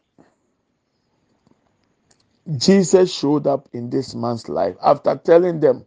Jesus 2.59 3.12
showed 3.12 3.47
up 3.47 3.68
in 3.72 3.90
this 3.90 4.14
man's 4.14 4.49
life 4.49 4.76
after 4.82 5.16
telling 5.16 5.61
them 5.61 5.86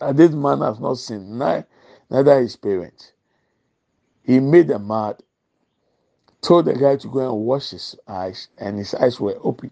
that 0.00 0.16
this 0.16 0.32
man 0.32 0.60
has 0.60 0.80
not 0.80 0.98
sinned, 0.98 1.38
neither 2.10 2.40
his 2.40 2.56
parents. 2.56 3.12
He 4.24 4.40
made 4.40 4.68
them 4.68 4.88
mad, 4.88 5.22
told 6.42 6.66
the 6.66 6.74
guy 6.74 6.96
to 6.96 7.08
go 7.08 7.20
and 7.34 7.44
wash 7.44 7.70
his 7.70 7.96
eyes, 8.08 8.48
and 8.58 8.78
his 8.78 8.94
eyes 8.94 9.20
were 9.20 9.38
open. 9.42 9.70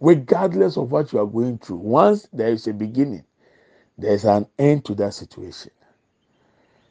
Regardless 0.00 0.76
of 0.76 0.92
what 0.92 1.12
you 1.12 1.20
are 1.20 1.26
going 1.26 1.58
through, 1.58 1.78
once 1.78 2.28
there 2.32 2.50
is 2.50 2.66
a 2.68 2.74
beginning, 2.74 3.24
there 3.98 4.12
is 4.14 4.24
an 4.24 4.46
end 4.58 4.84
to 4.86 4.94
that 4.96 5.14
situation. 5.14 5.72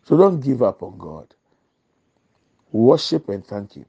So 0.06 0.18
don't 0.18 0.42
give 0.42 0.64
up 0.64 0.84
on 0.84 0.98
God. 0.98 1.34
Worship 2.72 3.30
and 3.30 3.46
thank 3.46 3.74
Him. 3.74 3.86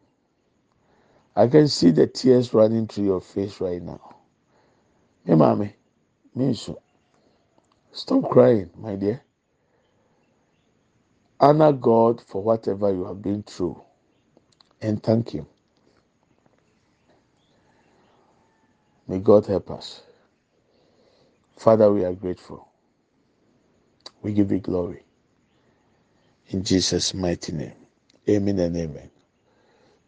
I 1.39 1.49
can 1.49 1.69
see 1.69 1.93
the 1.93 2.09
tears 2.09 2.55
running 2.55 2.89
through 2.89 3.07
your 3.07 3.23
face 3.23 3.63
right 3.63 3.83
now. 3.83 4.17
Hey, 5.27 5.37
mommy, 5.37 5.75
so. 6.55 6.81
Stop 7.93 8.31
crying, 8.31 8.71
my 8.79 8.97
dear. 8.97 9.23
Honor 11.41 11.73
God 11.73 12.23
for 12.27 12.43
whatever 12.43 12.93
you 12.93 13.07
have 13.07 13.23
been 13.23 13.43
through 13.45 13.83
and 14.83 15.03
thank 15.03 15.31
Him. 15.31 15.47
May 19.09 19.21
God 19.21 19.47
help 19.47 19.71
us. 19.71 20.03
Father, 21.59 21.93
we 21.93 22.05
are 22.05 22.15
grateful. 22.15 22.69
We 24.23 24.33
give 24.35 24.53
you 24.53 24.61
glory. 24.61 25.05
In 26.49 26.65
Jesus' 26.65 27.15
mighty 27.15 27.53
name. 27.53 27.75
Amen 28.29 28.59
and 28.61 28.77
amen. 28.77 29.11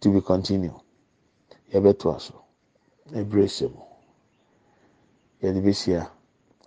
To 0.03 0.15
be 0.15 0.21
continued. 0.23 0.75
Yɛbɛtoa 1.73 2.21
so. 2.21 2.45
Ebire 3.13 3.47
hyɛ 3.47 3.69
mu. 3.73 3.83
Yɛde 5.43 5.61
besi 5.63 5.95
a 5.95 6.11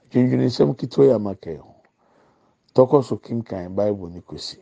dwendwene 0.10 0.46
nsɛm 0.48 0.76
ketewa 0.76 1.06
yi 1.06 1.12
a 1.14 1.20
maka 1.20 1.52
yi 1.52 1.58
ho. 1.58 1.76
Tɔkɔ 2.76 3.04
so 3.04 3.18
kenkan 3.18 3.76
baibul 3.76 4.12
ne 4.12 4.22
kosi. 4.22 4.60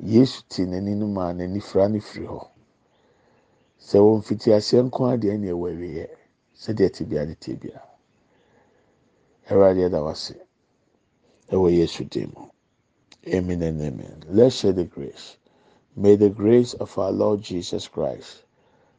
Yesu 0.00 0.42
te 0.48 0.64
n'anim 0.64 1.16
a 1.18 1.32
n'ani 1.34 1.60
fira 1.60 1.88
ne 1.88 2.00
firi 2.00 2.26
hɔ. 2.26 2.48
Sɛ 3.78 3.98
wɔn 3.98 4.22
fiti 4.24 4.50
aseɛ 4.52 4.82
nko 4.84 5.04
adeɛ 5.12 5.38
ne 5.38 5.48
ɛwɔ 5.50 5.66
awieɛ 5.72 6.08
sɛdeɛ 6.54 6.92
te 6.92 7.04
bia 7.04 7.26
de 7.26 7.34
te 7.34 7.54
bia. 7.54 7.82
Ɛwurade 9.48 9.88
ɛda 9.90 10.02
wase. 10.04 10.34
Ɛwɔ 11.50 11.72
yesu 11.76 12.04
dim 12.04 12.32
amen 13.26 13.62
and 13.62 13.80
amen. 13.82 14.24
Let's 14.28 14.56
share 14.56 14.72
the 14.72 14.84
grace. 14.84 15.36
May 15.96 16.16
the 16.16 16.30
grace 16.30 16.74
of 16.74 16.96
our 16.98 17.12
lord 17.12 17.42
jesus 17.42 17.88
christ. 17.88 18.44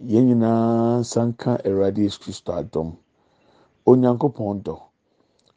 Yɛn 0.00 0.26
nyinaa 0.26 1.02
sanka 1.04 1.58
awurade 1.66 2.02
yesu 2.02 2.20
kristo 2.20 2.52
adɔm 2.52 2.96
onyankopɔn 3.86 4.62
dɔ. 4.64 4.76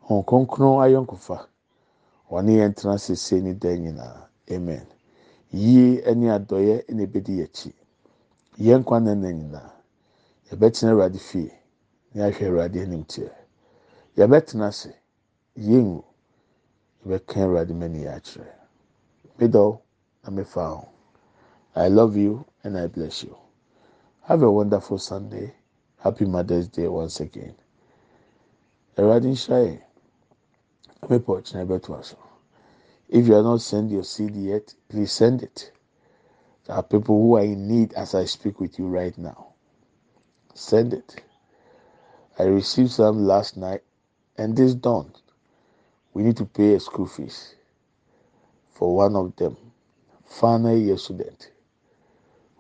Hɔn 0.08 0.26
kronkron 0.26 0.82
ayɔnkofa. 0.84 1.48
Wɔne 2.30 2.52
yɛn 2.60 2.74
tena 2.76 2.98
sese 2.98 3.42
ne 3.42 3.54
dan 3.54 3.82
nyinaa. 3.84 4.28
Amen. 4.52 4.88
Yie 5.52 6.02
ne 6.16 6.28
adɔyɛ 6.30 6.86
na 6.94 7.04
ebedi 7.04 7.42
akyi. 7.44 7.74
Yɛn 8.58 8.84
kwan 8.84 9.04
na 9.04 9.14
nyinaa. 9.16 9.72
Yɛbɛtena 10.50 10.92
awurade 10.92 11.20
fie 11.20 11.52
na 12.14 12.28
yɛahwɛ 12.30 12.48
awurade 12.48 12.82
anim 12.82 13.04
teɛ 13.06 13.32
yɛbɛtena 14.18 14.68
ase. 14.68 14.94
Yɛn 15.58 15.84
ngu 15.86 16.04
yɛbɛka 17.06 17.42
awurade 17.44 17.74
mani 17.76 18.06
akyerɛ. 18.06 18.54
Middle 19.40 19.82
na 20.24 20.30
mefa 20.32 20.68
ho 20.76 20.88
i 21.76 21.88
love 21.88 22.18
you 22.18 22.46
and 22.64 22.78
i 22.78 22.88
bless 22.88 23.24
you. 23.24 23.36
Have 24.26 24.44
a 24.44 24.52
wonderful 24.52 25.00
Sunday. 25.00 25.56
Happy 25.98 26.26
Mother's 26.26 26.68
Day 26.68 26.88
once 26.88 27.20
again. 27.20 27.56
Eradin 28.96 29.36
Shai. 29.36 29.84
If 33.10 33.28
you 33.28 33.36
are 33.36 33.42
not 33.42 33.62
send 33.62 33.90
your 33.90 34.04
CD 34.04 34.40
yet, 34.52 34.76
please 34.90 35.12
send 35.12 35.42
it. 35.42 35.72
There 36.66 36.76
are 36.76 36.84
people 36.84 37.20
who 37.20 37.36
are 37.36 37.44
in 37.44 37.68
need 37.68 37.94
as 37.94 38.14
I 38.14 38.26
speak 38.26 38.60
with 38.60 38.78
you 38.78 38.86
right 38.86 39.18
now. 39.18 39.54
Send 40.54 40.94
it. 40.94 41.24
I 42.38 42.44
received 42.44 42.92
some 42.92 43.26
last 43.26 43.58
night, 43.58 43.82
and 44.38 44.56
this 44.56 44.76
dawn, 44.76 45.14
we 46.14 46.22
need 46.22 46.38
to 46.38 46.46
pay 46.46 46.76
a 46.76 46.80
school 46.80 47.08
fees 47.08 47.56
for 48.70 48.96
one 48.96 49.16
of 49.16 49.36
them, 49.38 49.58
final 50.28 50.78
year 50.78 50.98
student 50.98 51.50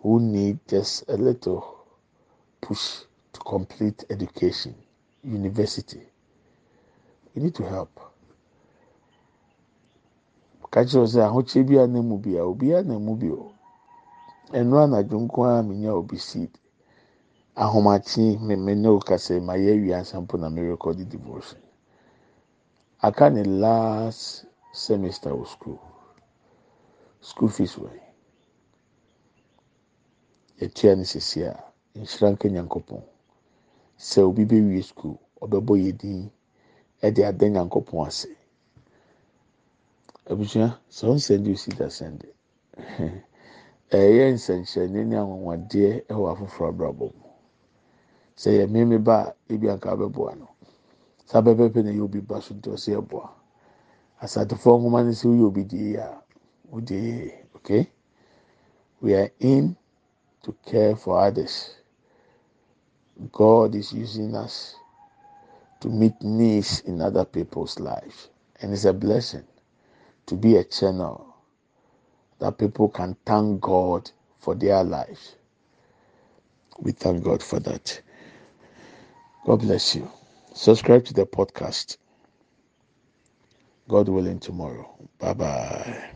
who 0.02 0.20
need 0.20 0.60
just 0.68 1.08
a 1.10 1.16
little 1.18 1.86
push 2.60 3.02
to 3.34 3.40
complete 3.42 4.04
education, 4.10 4.76
university. 5.24 6.02
We 7.36 7.44
need 7.44 7.56
to 7.56 7.64
help. 7.64 8.00
kakyere 10.72 11.06
sɛ 11.08 11.20
ahokyere 11.28 11.68
bi 11.68 11.76
a 11.84 11.88
na 11.88 12.00
mu 12.02 12.16
bi 12.18 12.32
a 12.40 12.44
obiara 12.48 12.88
na 12.88 12.96
mu 12.98 13.14
bi 13.20 13.28
o 13.30 13.52
nnuro 14.56 14.84
anadwo 14.84 15.18
nko 15.24 15.40
ara 15.44 15.64
mi 15.68 15.76
nya 15.76 15.92
obi 16.00 16.18
seed 16.18 16.52
ahomakye 17.64 18.40
me 18.40 18.56
me 18.56 18.74
ne 18.76 18.88
okasa 18.88 19.34
ma 19.48 19.54
yɛ 19.60 19.74
wiase 19.84 20.16
mpo 20.24 20.38
na 20.38 20.48
me 20.50 20.62
record 20.62 20.98
devotion 21.10 21.60
aka 23.02 23.30
ne 23.30 23.44
last 23.44 24.46
semester 24.72 25.34
wɔ 25.36 25.46
school 25.46 25.80
school 27.20 27.50
fees 27.50 27.76
wɔ. 27.76 28.11
Yɛtua 30.62 30.96
no 30.96 31.04
sisi 31.04 31.42
a 31.44 31.54
nhyira 31.96 32.30
nka 32.32 32.48
nyankopɔn. 32.50 33.02
Sɛ 33.98 34.22
obi 34.22 34.46
bɛwie 34.46 34.82
sukuu 34.84 35.18
ɔbɛbɔ 35.42 35.74
yɛ 35.84 35.92
din 35.98 36.32
ɛde 37.02 37.26
ada 37.26 37.46
nyankopɔn 37.50 38.08
ase. 38.08 38.30
Abusua 40.30 40.80
sɛ 40.90 41.08
wɔn 41.08 41.18
nsɛn 41.18 41.44
de 41.44 41.52
osi 41.52 41.72
da 41.78 41.86
sɛn 41.90 42.18
de. 42.20 42.28
Ɛyɛ 43.92 44.34
nsɛnkyerɛnne 44.34 45.06
ne 45.08 45.16
anwanwadeɛ 45.18 46.06
ɛwɔ 46.08 46.26
afoforɔ 46.32 46.70
abrabɔ 46.70 47.06
mu. 47.18 47.28
Sɛ 48.38 48.50
yɛ 48.62 48.68
mmemme 48.68 49.04
ba 49.04 49.16
a 49.30 49.36
ebi 49.54 49.68
anka 49.70 49.92
abɛboa 49.92 50.38
no. 50.38 50.48
Saa 51.26 51.42
bɛbɛpɛ 51.42 51.84
na 51.84 51.90
yɛ 51.92 52.02
obi 52.04 52.20
ba 52.22 52.40
so 52.42 52.54
ɔsɛ 52.54 52.96
ɛboa. 53.02 53.30
Asatefoɔ 54.22 54.78
nwoma 54.80 55.04
no 55.04 55.12
sɛ 55.12 55.26
woyɛ 55.28 55.44
obi 55.48 55.64
die 55.66 55.96
a 55.96 56.22
wodie 56.72 57.34
okay? 57.56 57.90
We 59.02 59.16
are 59.16 59.32
in. 59.40 59.76
To 60.44 60.56
care 60.66 60.96
for 60.96 61.20
others. 61.20 61.76
God 63.32 63.76
is 63.76 63.94
using 63.94 64.36
us 64.36 64.76
to 65.82 65.90
meet 65.90 66.14
needs 66.22 66.82
in 66.82 67.02
other 67.02 67.26
people's 67.26 67.80
lives. 67.80 68.30
And 68.62 68.74
it's 68.74 68.86
a 68.86 68.94
blessing 68.94 69.44
to 70.28 70.36
be 70.36 70.56
a 70.58 70.64
channel 70.64 71.36
that 72.40 72.58
people 72.58 72.90
can 72.90 73.16
thank 73.26 73.62
God 73.62 74.10
for 74.40 74.56
their 74.56 74.84
lives. 74.84 75.36
We 76.80 76.92
thank 76.92 77.24
God 77.24 77.44
for 77.44 77.60
that. 77.60 78.02
God 79.46 79.58
bless 79.62 79.96
you. 79.96 80.10
Subscribe 80.54 81.06
to 81.06 81.14
the 81.14 81.26
podcast. 81.26 81.98
God 83.88 84.10
willing, 84.10 84.40
tomorrow. 84.40 84.90
Bye 85.20 85.34
bye. 85.34 86.12